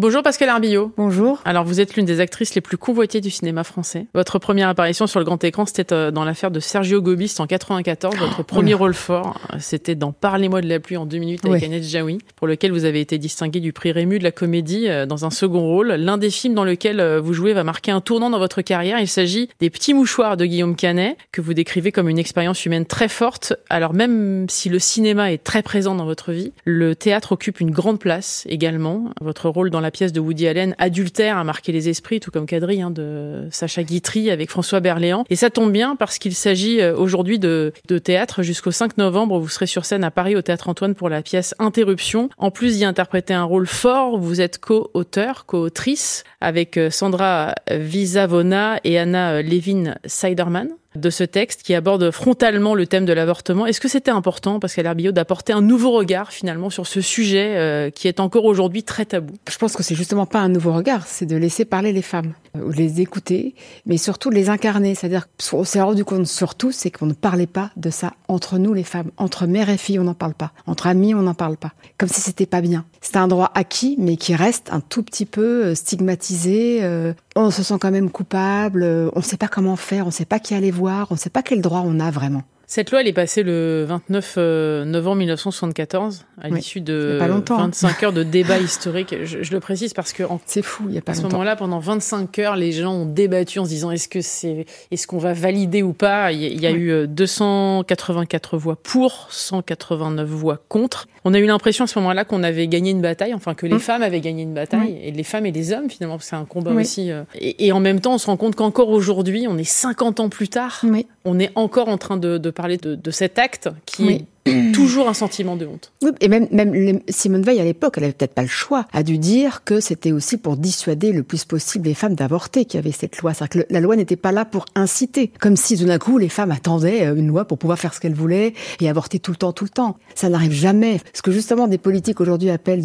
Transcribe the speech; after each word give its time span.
Bonjour 0.00 0.22
Pascal 0.22 0.48
Arbillot. 0.48 0.94
Bonjour. 0.96 1.42
Alors 1.44 1.64
vous 1.64 1.78
êtes 1.78 1.94
l'une 1.94 2.06
des 2.06 2.20
actrices 2.20 2.54
les 2.54 2.62
plus 2.62 2.78
convoitées 2.78 3.20
du 3.20 3.28
cinéma 3.28 3.64
français. 3.64 4.06
Votre 4.14 4.38
première 4.38 4.70
apparition 4.70 5.06
sur 5.06 5.20
le 5.20 5.26
grand 5.26 5.44
écran, 5.44 5.66
c'était 5.66 5.92
euh, 5.92 6.10
dans 6.10 6.24
l'affaire 6.24 6.50
de 6.50 6.58
Sergio 6.58 7.02
Gobist 7.02 7.38
en 7.38 7.46
94. 7.46 8.16
Votre 8.16 8.42
premier 8.42 8.72
rôle 8.72 8.94
fort, 8.94 9.38
c'était 9.58 9.96
dans 9.96 10.12
Parlez-moi 10.12 10.62
de 10.62 10.68
la 10.70 10.80
pluie 10.80 10.96
en 10.96 11.04
deux 11.04 11.18
minutes 11.18 11.44
avec 11.44 11.60
Oui. 11.60 11.66
Annette 11.66 11.84
Jaoui, 11.84 12.16
pour 12.36 12.46
lequel 12.46 12.72
vous 12.72 12.86
avez 12.86 13.02
été 13.02 13.18
distingué 13.18 13.60
du 13.60 13.74
prix 13.74 13.92
Rému 13.92 14.18
de 14.18 14.24
la 14.24 14.30
comédie 14.32 14.88
euh, 14.88 15.04
dans 15.04 15.26
un 15.26 15.30
second 15.30 15.60
rôle. 15.60 15.88
L'un 15.88 16.16
des 16.16 16.30
films 16.30 16.54
dans 16.54 16.64
lequel 16.64 16.98
euh, 16.98 17.20
vous 17.20 17.34
jouez 17.34 17.52
va 17.52 17.62
marquer 17.62 17.90
un 17.90 18.00
tournant 18.00 18.30
dans 18.30 18.38
votre 18.38 18.62
carrière. 18.62 18.98
Il 19.00 19.06
s'agit 19.06 19.50
des 19.60 19.68
Petits 19.68 19.92
mouchoirs 19.92 20.38
de 20.38 20.46
Guillaume 20.46 20.76
Canet, 20.76 21.18
que 21.30 21.42
vous 21.42 21.52
décrivez 21.52 21.92
comme 21.92 22.08
une 22.08 22.18
expérience 22.18 22.64
humaine 22.64 22.86
très 22.86 23.08
forte. 23.08 23.52
Alors 23.68 23.92
même 23.92 24.46
si 24.48 24.70
le 24.70 24.78
cinéma 24.78 25.30
est 25.30 25.44
très 25.44 25.60
présent 25.60 25.94
dans 25.94 26.06
votre 26.06 26.32
vie, 26.32 26.54
le 26.64 26.96
théâtre 26.96 27.32
occupe 27.32 27.60
une 27.60 27.70
grande 27.70 27.98
place 27.98 28.46
également. 28.48 29.10
Votre 29.20 29.50
rôle 29.50 29.68
dans 29.68 29.80
la 29.80 29.89
pièce 29.90 30.12
de 30.12 30.20
Woody 30.20 30.46
Allen, 30.46 30.74
Adultère, 30.78 31.38
a 31.38 31.44
marqué 31.44 31.72
les 31.72 31.88
esprits, 31.88 32.20
tout 32.20 32.30
comme 32.30 32.46
Quadrille, 32.46 32.82
hein, 32.82 32.90
de 32.90 33.48
Sacha 33.50 33.82
Guitry 33.82 34.30
avec 34.30 34.50
François 34.50 34.80
Berléand. 34.80 35.24
Et 35.30 35.36
ça 35.36 35.50
tombe 35.50 35.72
bien 35.72 35.96
parce 35.96 36.18
qu'il 36.18 36.34
s'agit 36.34 36.80
euh, 36.80 36.96
aujourd'hui 36.96 37.38
de, 37.38 37.72
de 37.88 37.98
théâtre. 37.98 38.42
Jusqu'au 38.42 38.70
5 38.70 38.98
novembre, 38.98 39.38
vous 39.38 39.48
serez 39.48 39.66
sur 39.66 39.84
scène 39.84 40.04
à 40.04 40.10
Paris 40.10 40.36
au 40.36 40.42
Théâtre 40.42 40.68
Antoine 40.68 40.94
pour 40.94 41.08
la 41.08 41.22
pièce 41.22 41.54
Interruption. 41.58 42.28
En 42.38 42.50
plus 42.50 42.78
d'y 42.78 42.84
interpréter 42.84 43.34
un 43.34 43.44
rôle 43.44 43.66
fort, 43.66 44.18
vous 44.18 44.40
êtes 44.40 44.58
co-auteur, 44.58 45.46
co-autrice 45.46 46.24
avec 46.40 46.76
euh, 46.76 46.90
Sandra 46.90 47.54
Visavona 47.70 48.80
et 48.84 48.98
Anna 48.98 49.32
euh, 49.32 49.42
Levin 49.42 49.94
Siderman 50.04 50.68
de 50.96 51.10
ce 51.10 51.22
texte 51.22 51.62
qui 51.62 51.74
aborde 51.74 52.10
frontalement 52.10 52.74
le 52.74 52.86
thème 52.86 53.04
de 53.04 53.12
l'avortement. 53.12 53.66
Est-ce 53.66 53.80
que 53.80 53.88
c'était 53.88 54.10
important, 54.10 54.58
Pascal 54.58 54.86
Herbillot, 54.86 55.12
d'apporter 55.12 55.52
un 55.52 55.60
nouveau 55.60 55.92
regard 55.92 56.32
finalement 56.32 56.70
sur 56.70 56.86
ce 56.86 57.00
sujet 57.00 57.56
euh, 57.56 57.90
qui 57.90 58.08
est 58.08 58.18
encore 58.18 58.44
aujourd'hui 58.44 58.82
très 58.82 59.04
tabou? 59.04 59.34
Je 59.48 59.56
pense 59.56 59.76
que 59.76 59.82
c'est 59.82 59.94
justement 59.94 60.26
pas 60.26 60.40
un 60.40 60.48
nouveau 60.48 60.72
regard, 60.72 61.06
c'est 61.06 61.26
de 61.26 61.36
laisser 61.36 61.64
parler 61.64 61.92
les 61.92 62.02
femmes, 62.02 62.34
euh, 62.56 62.64
ou 62.64 62.72
les 62.72 63.00
écouter, 63.00 63.54
mais 63.86 63.96
surtout 63.96 64.30
les 64.30 64.48
incarner. 64.48 64.94
C'est-à-dire 64.94 65.28
qu'on 65.50 65.64
s'est 65.64 65.80
rendu 65.80 66.04
compte 66.04 66.26
surtout, 66.26 66.72
c'est 66.72 66.90
qu'on 66.90 67.06
ne 67.06 67.12
parlait 67.14 67.46
pas 67.46 67.70
de 67.76 67.90
ça 67.90 68.14
entre 68.26 68.58
nous 68.58 68.74
les 68.74 68.84
femmes. 68.84 69.10
Entre 69.16 69.46
mère 69.46 69.70
et 69.70 69.76
fille, 69.76 69.98
on 69.98 70.04
n'en 70.04 70.14
parle 70.14 70.34
pas. 70.34 70.52
Entre 70.66 70.88
amis, 70.88 71.14
on 71.14 71.22
n'en 71.22 71.34
parle 71.34 71.56
pas. 71.56 71.72
Comme 71.98 72.08
si 72.08 72.20
c'était 72.20 72.46
pas 72.46 72.60
bien. 72.60 72.84
C'est 73.00 73.16
un 73.16 73.28
droit 73.28 73.50
acquis, 73.54 73.94
mais 73.98 74.16
qui 74.16 74.34
reste 74.34 74.68
un 74.72 74.80
tout 74.80 75.02
petit 75.02 75.26
peu 75.26 75.66
euh, 75.66 75.74
stigmatisé. 75.74 76.78
euh, 76.82 77.12
on 77.36 77.50
se 77.50 77.62
sent 77.62 77.76
quand 77.80 77.90
même 77.90 78.10
coupable, 78.10 78.82
euh, 78.82 79.10
on 79.14 79.20
ne 79.20 79.24
sait 79.24 79.36
pas 79.36 79.48
comment 79.48 79.76
faire, 79.76 80.04
on 80.04 80.08
ne 80.08 80.12
sait 80.12 80.24
pas 80.24 80.38
qui 80.38 80.54
aller 80.54 80.70
voir, 80.70 81.08
on 81.10 81.14
ne 81.14 81.18
sait 81.18 81.30
pas 81.30 81.42
quel 81.42 81.60
droit 81.60 81.82
on 81.84 82.00
a 82.00 82.10
vraiment. 82.10 82.42
Cette 82.72 82.92
loi, 82.92 83.00
elle 83.00 83.08
est 83.08 83.12
passée 83.12 83.42
le 83.42 83.84
29 83.88 84.34
euh, 84.38 84.84
novembre 84.84 85.16
1974, 85.16 86.24
à 86.40 86.48
Oui, 86.50 86.54
l'issue 86.58 86.80
de 86.80 87.14
c'est 87.14 87.18
pas 87.18 87.26
longtemps, 87.26 87.58
hein. 87.58 87.64
25 87.64 88.02
heures 88.04 88.12
de 88.12 88.22
débat 88.22 88.58
historique. 88.60 89.12
Je, 89.24 89.42
je 89.42 89.50
le 89.50 89.58
précise 89.58 89.92
parce 89.92 90.12
que 90.12 90.22
C'est 90.46 90.62
fou, 90.62 90.84
il 90.88 90.94
y 90.94 90.98
a 90.98 91.00
pas 91.00 91.10
À 91.10 91.14
ce 91.16 91.22
moment-là, 91.22 91.56
pendant 91.56 91.80
25 91.80 92.38
heures, 92.38 92.54
les 92.54 92.70
gens 92.70 92.92
ont 92.94 93.06
débattu 93.06 93.58
en 93.58 93.64
se 93.64 93.70
disant 93.70 93.90
est-ce 93.90 94.06
que 94.06 94.20
c'est, 94.20 94.66
est-ce 94.92 95.08
qu'on 95.08 95.18
va 95.18 95.32
valider 95.32 95.82
ou 95.82 95.92
pas? 95.92 96.30
Il 96.30 96.40
y 96.42 96.44
a, 96.44 96.48
il 96.48 96.60
y 96.60 96.66
a 96.68 96.70
Oui. 96.70 96.76
eu 96.78 96.90
euh, 96.92 97.06
284 97.08 98.56
voix 98.56 98.76
pour, 98.76 99.26
189 99.30 100.28
voix 100.28 100.60
contre. 100.68 101.08
On 101.24 101.34
a 101.34 101.40
eu 101.40 101.46
l'impression 101.46 101.84
à 101.84 101.86
ce 101.88 101.98
moment-là 101.98 102.24
qu'on 102.24 102.44
avait 102.44 102.68
gagné 102.68 102.92
une 102.92 103.02
bataille, 103.02 103.34
enfin 103.34 103.54
que 103.54 103.66
les 103.66 103.74
Mm. 103.74 103.80
femmes 103.80 104.02
avaient 104.02 104.20
gagné 104.20 104.44
une 104.44 104.54
bataille, 104.54 104.96
et 105.02 105.10
les 105.10 105.22
femmes 105.24 105.44
et 105.44 105.50
les 105.52 105.72
hommes 105.72 105.90
finalement, 105.90 106.18
c'est 106.20 106.36
un 106.36 106.44
combat 106.44 106.70
aussi. 106.72 107.10
euh. 107.10 107.24
Et, 107.34 107.66
et 107.66 107.72
en 107.72 107.80
même 107.80 108.00
temps, 108.00 108.14
on 108.14 108.18
se 108.18 108.26
rend 108.26 108.36
compte 108.36 108.54
qu'encore 108.54 108.90
aujourd'hui, 108.90 109.46
on 109.48 109.58
est 109.58 109.64
50 109.64 110.20
ans 110.20 110.28
plus 110.28 110.48
tard, 110.48 110.82
on 111.24 111.38
est 111.40 111.50
encore 111.56 111.88
en 111.88 111.98
train 111.98 112.16
de, 112.16 112.38
de 112.38 112.50
parler 112.60 112.76
de, 112.76 112.94
de 112.94 113.10
cet 113.10 113.38
acte 113.38 113.68
qui 113.86 114.04
Oui. 114.04 114.24
est 114.46 114.69
toujours 114.72 115.08
un 115.08 115.14
sentiment 115.14 115.56
de 115.56 115.66
honte. 115.66 115.92
Oui, 116.02 116.10
et 116.20 116.28
même, 116.28 116.46
même 116.50 117.00
Simone 117.08 117.42
Veil, 117.42 117.60
à 117.60 117.64
l'époque, 117.64 117.94
elle 117.96 118.04
avait 118.04 118.12
peut-être 118.12 118.34
pas 118.34 118.42
le 118.42 118.48
choix, 118.48 118.86
a 118.92 119.02
dû 119.02 119.18
dire 119.18 119.64
que 119.64 119.80
c'était 119.80 120.12
aussi 120.12 120.36
pour 120.36 120.56
dissuader 120.56 121.12
le 121.12 121.22
plus 121.22 121.44
possible 121.44 121.86
les 121.88 121.94
femmes 121.94 122.14
d'avorter 122.14 122.64
qu'il 122.64 122.78
y 122.78 122.82
avait 122.82 122.92
cette 122.92 123.18
loi. 123.18 123.34
C'est-à-dire 123.34 123.48
que 123.50 123.58
le- 123.58 123.66
la 123.70 123.80
loi 123.80 123.96
n'était 123.96 124.16
pas 124.16 124.32
là 124.32 124.44
pour 124.44 124.66
inciter. 124.74 125.32
Comme 125.40 125.56
si, 125.56 125.76
tout 125.78 125.84
d'un 125.86 125.98
coup, 125.98 126.18
les 126.18 126.28
femmes 126.28 126.50
attendaient 126.50 127.06
euh, 127.06 127.14
une 127.14 127.28
loi 127.28 127.44
pour 127.44 127.58
pouvoir 127.58 127.78
faire 127.78 127.94
ce 127.94 128.00
qu'elles 128.00 128.14
voulaient 128.14 128.54
et 128.80 128.88
avorter 128.88 129.18
tout 129.18 129.30
le 129.32 129.36
temps, 129.36 129.52
tout 129.52 129.64
le 129.64 129.70
temps. 129.70 129.96
Ça 130.14 130.28
n'arrive 130.28 130.52
jamais. 130.52 131.00
Ce 131.12 131.22
que 131.22 131.30
justement 131.32 131.66
des 131.68 131.78
politiques 131.78 132.20
aujourd'hui 132.20 132.50
appellent 132.50 132.82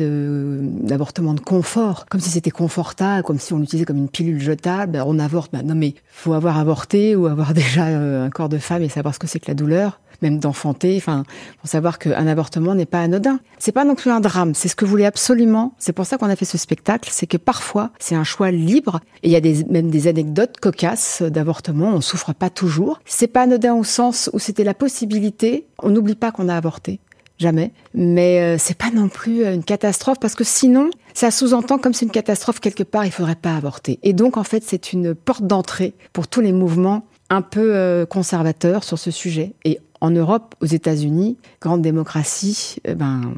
d'avortement 0.61 1.33
de 1.33 1.39
confort, 1.39 2.05
comme 2.09 2.21
si 2.21 2.29
c'était 2.29 2.51
confortable, 2.51 3.23
comme 3.23 3.39
si 3.39 3.53
on 3.53 3.59
l'utilisait 3.59 3.85
comme 3.85 3.97
une 3.97 4.09
pilule 4.09 4.39
jetable. 4.41 5.01
On 5.05 5.19
avorte. 5.19 5.51
Ben, 5.51 5.63
non, 5.63 5.75
mais 5.75 5.93
faut 6.11 6.33
avoir 6.33 6.57
avorté 6.57 7.15
ou 7.15 7.27
avoir 7.27 7.53
déjà 7.53 7.87
euh, 7.87 8.25
un 8.25 8.29
corps 8.29 8.49
de 8.49 8.57
femme 8.57 8.81
et 8.83 8.89
savoir 8.89 9.13
ce 9.13 9.19
que 9.19 9.27
c'est 9.27 9.39
que 9.39 9.47
la 9.47 9.53
douleur 9.55 9.99
même 10.21 10.39
d'enfanter, 10.39 10.95
enfin, 10.95 11.25
pour 11.59 11.67
savoir 11.69 11.84
qu'un 11.94 12.28
avortement 12.28 12.75
n'est 12.75 12.85
pas 12.85 13.01
anodin. 13.01 13.40
C'est 13.59 13.72
pas 13.72 13.85
non 13.85 13.96
plus 13.96 14.12
un 14.12 14.19
drame, 14.19 14.53
c'est 14.53 14.68
ce 14.68 14.75
que 14.75 14.85
voulait 14.85 15.06
absolument. 15.06 15.73
C'est 15.78 15.94
pour 15.94 16.06
ça 16.06 16.18
qu'on 16.18 16.29
a 16.29 16.35
fait 16.35 16.46
ce 16.46 16.57
spectacle, 16.57 17.09
c'est 17.12 17.28
que 17.28 17.38
parfois, 17.38 17.91
c'est 18.00 18.16
un 18.16 18.23
choix 18.23 18.51
libre, 18.51 19.00
et 19.23 19.29
il 19.29 19.31
y 19.31 19.35
a 19.35 19.63
même 19.69 19.90
des 19.90 20.07
anecdotes 20.07 20.59
cocasses 20.59 21.22
d'avortement, 21.22 21.90
on 21.94 22.01
souffre 22.01 22.34
pas 22.34 22.50
toujours. 22.50 23.00
C'est 23.06 23.28
pas 23.28 23.44
anodin 23.44 23.73
au 23.75 23.84
sens 23.84 24.29
où 24.34 24.40
c'était 24.40 24.63
la 24.63 24.73
possibilité, 24.73 25.68
on 25.81 25.90
n'oublie 25.90 26.16
pas 26.16 26.31
qu'on 26.31 26.50
a 26.50 26.56
avorté. 26.56 27.00
Jamais. 27.38 27.73
Mais 27.94 28.40
euh, 28.40 28.56
c'est 28.57 28.78
pas 28.78 28.91
non 28.91 29.09
plus 29.09 29.44
euh, 29.44 29.53
une 29.53 29.63
catastrophe 29.63 30.19
parce 30.22 30.35
que 30.35 30.46
sinon, 30.46 30.90
ça 31.13 31.31
sous-entend 31.31 31.78
comme 31.78 31.94
c'est 31.94 32.06
une 32.06 32.12
catastrophe 32.12 32.62
quelque 32.62 32.84
part, 32.84 33.06
il 33.06 33.12
faudrait 33.12 33.35
pas 33.35 33.56
avorter. 33.56 34.00
Et 34.03 34.13
donc, 34.13 34.38
en 34.38 34.44
fait, 34.44 34.63
c'est 34.66 34.94
une 34.94 35.13
porte 35.13 35.46
d'entrée 35.46 35.96
pour 36.13 36.28
tous 36.29 36.40
les 36.40 36.53
mouvements 36.53 37.06
un 37.29 37.41
peu 37.41 37.75
euh, 37.75 38.06
conservateurs 38.06 38.84
sur 38.84 38.97
ce 38.97 39.12
sujet. 39.12 39.53
Et 39.66 39.79
en 40.05 40.11
Europe, 40.11 40.53
aux 40.61 40.67
États-Unis, 40.67 41.38
grande 41.61 41.81
démocratie, 41.81 42.75
eh 42.85 42.93
ben, 42.93 43.33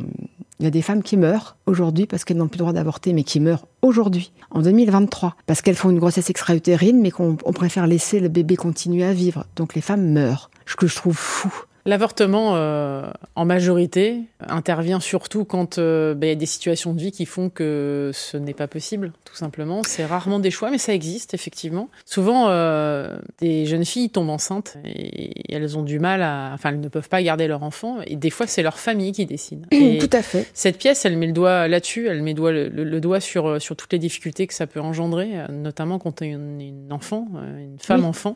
il 0.60 0.66
y 0.66 0.68
a 0.68 0.72
des 0.72 0.82
femmes 0.82 1.02
qui 1.02 1.16
meurent 1.16 1.56
aujourd'hui 1.66 2.08
parce 2.08 2.26
qu'elles 2.26 2.36
n'ont 2.38 2.50
plus 2.50 2.58
le 2.58 2.64
droit 2.64 2.74
d'avorter, 2.74 3.14
mais 3.14 3.24
qui 3.24 3.40
meurent 3.40 3.66
aujourd'hui, 3.82 4.34
en 4.52 4.62
2023, 4.62 5.36
parce 5.46 5.62
qu'elles 5.62 5.76
font 5.76 5.92
une 5.92 6.00
grossesse 6.00 6.30
extra-utérine, 6.30 7.00
mais 7.00 7.12
qu'on 7.12 7.38
on 7.46 7.54
préfère 7.54 7.88
laisser 7.88 8.20
le 8.20 8.28
bébé 8.28 8.58
continuer 8.58 9.06
à 9.06 9.14
vivre. 9.14 9.46
Donc 9.56 9.76
les 9.76 9.82
femmes 9.82 10.12
meurent, 10.12 10.50
ce 10.66 10.76
que 10.76 10.88
je 10.88 10.96
trouve 10.96 11.16
fou. 11.16 11.54
L'avortement, 11.88 12.52
euh, 12.58 13.10
en 13.36 13.46
majorité, 13.46 14.20
intervient 14.46 15.00
surtout 15.00 15.46
quand 15.46 15.78
euh, 15.78 16.14
ben, 16.14 16.28
il 16.28 16.30
y 16.32 16.34
a 16.34 16.36
des 16.36 16.46
situations 16.46 16.94
de 16.94 17.00
vie 17.00 17.14
qui 17.14 17.26
font 17.26 17.50
que 17.50 18.12
ce 18.14 18.36
n'est 18.36 18.54
pas 18.54 18.68
possible, 18.68 19.14
tout 19.24 19.38
simplement. 19.38 19.84
C'est 19.86 20.06
rarement 20.06 20.40
des 20.40 20.52
choix, 20.52 20.70
mais 20.70 20.80
ça 20.80 20.94
existe, 20.94 21.34
effectivement. 21.34 21.88
Souvent, 22.06 22.50
euh, 22.50 23.18
des 23.40 23.66
jeunes 23.66 23.86
filles 23.86 24.10
tombent 24.10 24.32
enceintes 24.32 24.76
et 24.84 25.54
elles 25.56 25.78
ont 25.78 25.82
du 25.82 25.98
mal 26.00 26.24
à... 26.24 26.52
Enfin, 26.54 26.72
elles 26.72 26.82
ne 26.82 26.90
peuvent 26.90 27.08
pas 27.08 27.24
garder 27.24 27.48
leur 27.48 27.64
enfant, 27.64 28.00
et 28.06 28.18
des 28.18 28.32
fois, 28.32 28.48
c'est 28.48 28.64
leur 28.64 28.78
famille 28.80 29.14
qui 29.14 29.26
décide. 29.26 29.66
Et 29.72 29.98
Tout 29.98 30.10
à 30.12 30.22
fait. 30.22 30.46
cette 30.54 30.78
pièce, 30.78 31.06
elle 31.06 31.16
met 31.16 31.28
le 31.28 31.32
doigt 31.32 31.70
là-dessus, 31.70 32.08
elle 32.10 32.22
met 32.22 32.34
doigt- 32.34 32.52
le, 32.52 33.00
doigt 33.00 33.22
sur, 33.22 33.62
sur 33.62 33.78
toutes 33.78 33.94
les 33.94 34.00
difficultés 34.00 34.46
que 34.46 34.54
ça 34.54 34.68
peut 34.68 34.82
engendrer, 34.82 35.30
notamment 35.50 36.00
quand 36.00 36.18
tu 36.18 36.26
es 36.26 36.28
une, 36.32 36.88
enfant, 36.92 37.30
une 37.58 37.80
femme 37.80 38.02
Oui. 38.02 38.08
enfant, 38.08 38.36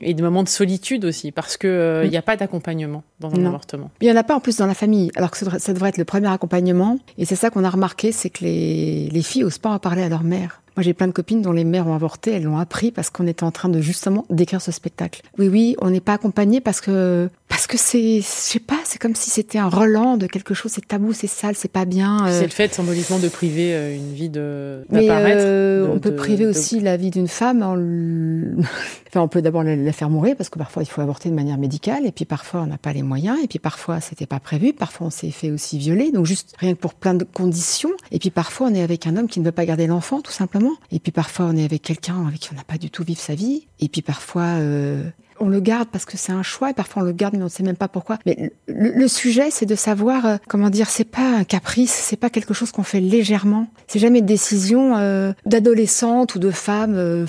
et 0.00 0.14
des 0.14 0.22
moments 0.22 0.44
de 0.44 0.48
solitude 0.48 1.04
aussi, 1.04 1.30
parce 1.30 1.58
qu'il 1.58 1.68
il 1.68 2.06
Mm. 2.06 2.10
n'y 2.10 2.16
a 2.16 2.22
pas 2.22 2.36
d'accompagnement 2.36 2.85
dans 3.20 3.34
un 3.34 3.38
Non. 3.38 3.48
avortement. 3.48 3.90
Il 4.00 4.06
n'y 4.08 4.12
en 4.12 4.16
a 4.16 4.24
pas 4.24 4.34
en 4.36 4.40
plus 4.40 4.56
dans 4.56 4.66
la 4.66 4.74
famille, 4.74 5.10
alors 5.16 5.30
que 5.30 5.36
ça 5.38 5.72
devrait, 5.72 5.88
être 5.90 5.98
le 5.98 6.04
premier 6.04 6.28
accompagnement. 6.28 6.98
Et 7.18 7.24
c'est 7.24 7.36
ça 7.36 7.50
qu'on 7.50 7.64
a 7.64 7.70
remarqué, 7.70 8.12
c'est 8.12 8.30
que 8.30 8.44
les, 8.44 9.08
les 9.10 9.22
filles 9.22 9.44
osent 9.44 9.58
pas 9.58 9.70
en 9.70 9.78
parler 9.78 10.02
à 10.02 10.08
leur 10.08 10.22
mère. 10.22 10.62
Moi, 10.76 10.82
j'ai 10.84 10.92
plein 10.94 11.06
de 11.06 11.12
copines 11.12 11.40
dont 11.42 11.52
les 11.52 11.64
mères 11.64 11.86
ont 11.86 11.94
avorté, 11.94 12.32
elles 12.32 12.42
l'ont 12.44 12.58
appris 12.58 12.90
parce 12.90 13.08
qu'on 13.10 13.26
était 13.26 13.44
en 13.44 13.50
train 13.50 13.68
de 13.68 13.80
justement 13.80 14.26
d'écrire 14.30 14.60
ce 14.60 14.72
spectacle. 14.72 15.22
Oui, 15.38 15.48
oui, 15.48 15.76
on 15.80 15.90
n'est 15.90 16.00
pas 16.00 16.12
accompagné 16.14 16.60
parce 16.60 16.80
que 16.80 17.28
parce 17.48 17.66
que 17.68 17.78
c'est, 17.78 18.16
je 18.18 18.26
sais 18.26 18.58
pas, 18.58 18.78
c'est 18.84 18.98
comme 19.00 19.14
si 19.14 19.30
c'était 19.30 19.58
un 19.58 19.68
relan 19.68 20.16
de 20.18 20.26
quelque 20.26 20.52
chose, 20.52 20.72
c'est 20.74 20.86
tabou, 20.86 21.12
c'est 21.14 21.26
sale, 21.28 21.54
c'est 21.56 21.70
pas 21.70 21.84
bien. 21.86 22.26
euh. 22.26 22.38
C'est 22.38 22.44
le 22.44 22.50
fait 22.50 22.74
symboliquement 22.74 23.18
de 23.18 23.28
priver 23.28 23.72
euh, 23.72 23.96
une 23.96 24.12
vie 24.12 24.28
de 24.28 24.84
Mais 24.90 25.08
euh, 25.10 25.86
de- 25.86 25.90
on 25.92 25.98
peut 25.98 26.10
de- 26.10 26.16
priver 26.16 26.44
de- 26.44 26.50
aussi 26.50 26.80
la 26.80 26.96
vie 26.98 27.10
d'une 27.10 27.28
femme 27.28 27.62
en 27.62 27.76
l- 27.76 28.56
enfin, 29.08 29.20
on 29.22 29.28
peut 29.28 29.40
d'abord 29.42 29.62
la, 29.62 29.76
la 29.76 29.92
faire 29.92 30.10
mourir 30.10 30.36
parce 30.36 30.50
que 30.50 30.58
parfois 30.58 30.82
il 30.82 30.86
faut 30.86 31.00
avorter 31.00 31.30
de 31.30 31.34
manière 31.34 31.56
médicale 31.56 32.04
et 32.04 32.12
puis 32.12 32.24
parfois 32.24 32.62
on 32.62 32.66
n'a 32.66 32.78
pas 32.78 32.92
les 32.92 33.02
moyens 33.02 33.38
et 33.42 33.46
puis 33.46 33.58
parfois 33.60 34.00
c'était 34.00 34.26
pas 34.26 34.40
prévu, 34.40 34.72
parfois 34.72 35.06
on 35.06 35.10
s'est 35.10 35.30
fait 35.30 35.50
aussi 35.50 35.78
violer 35.78 36.10
donc 36.12 36.26
juste 36.26 36.54
rien 36.58 36.74
que 36.74 36.78
pour 36.80 36.94
plein 36.94 37.14
de 37.14 37.24
conditions 37.24 37.90
et 38.10 38.18
puis 38.18 38.30
parfois 38.30 38.66
on 38.70 38.74
est 38.74 38.82
avec 38.82 39.06
un 39.06 39.16
homme 39.16 39.28
qui 39.28 39.40
ne 39.40 39.44
veut 39.44 39.52
pas 39.52 39.64
garder 39.64 39.86
l'enfant 39.86 40.20
tout 40.20 40.32
simplement 40.32 40.65
et 40.90 40.98
puis 40.98 41.12
parfois 41.12 41.46
on 41.46 41.56
est 41.56 41.64
avec 41.64 41.82
quelqu'un 41.82 42.26
avec 42.26 42.40
qui 42.40 42.52
on 42.52 42.56
n'a 42.56 42.64
pas 42.64 42.78
du 42.78 42.90
tout 42.90 43.04
vivre 43.04 43.20
sa 43.20 43.34
vie. 43.34 43.66
Et 43.80 43.88
puis 43.88 44.02
parfois 44.02 44.42
euh, 44.42 45.10
on 45.40 45.48
le 45.48 45.60
garde 45.60 45.88
parce 45.90 46.04
que 46.04 46.16
c'est 46.16 46.32
un 46.32 46.42
choix 46.42 46.70
et 46.70 46.74
parfois 46.74 47.02
on 47.02 47.04
le 47.04 47.12
garde 47.12 47.34
mais 47.34 47.42
on 47.42 47.44
ne 47.44 47.50
sait 47.50 47.62
même 47.62 47.76
pas 47.76 47.88
pourquoi. 47.88 48.18
Mais 48.26 48.52
le, 48.66 48.90
le 48.90 49.08
sujet 49.08 49.50
c'est 49.50 49.66
de 49.66 49.74
savoir 49.74 50.26
euh, 50.26 50.36
comment 50.48 50.70
dire, 50.70 50.88
c'est 50.88 51.04
pas 51.04 51.36
un 51.38 51.44
caprice, 51.44 51.92
c'est 51.92 52.16
pas 52.16 52.30
quelque 52.30 52.54
chose 52.54 52.72
qu'on 52.72 52.82
fait 52.82 53.00
légèrement. 53.00 53.66
C'est 53.86 53.98
jamais 53.98 54.20
une 54.20 54.26
décision 54.26 54.96
euh, 54.96 55.32
d'adolescente 55.44 56.34
ou 56.34 56.38
de 56.38 56.50
femme 56.50 56.94
euh, 56.96 57.26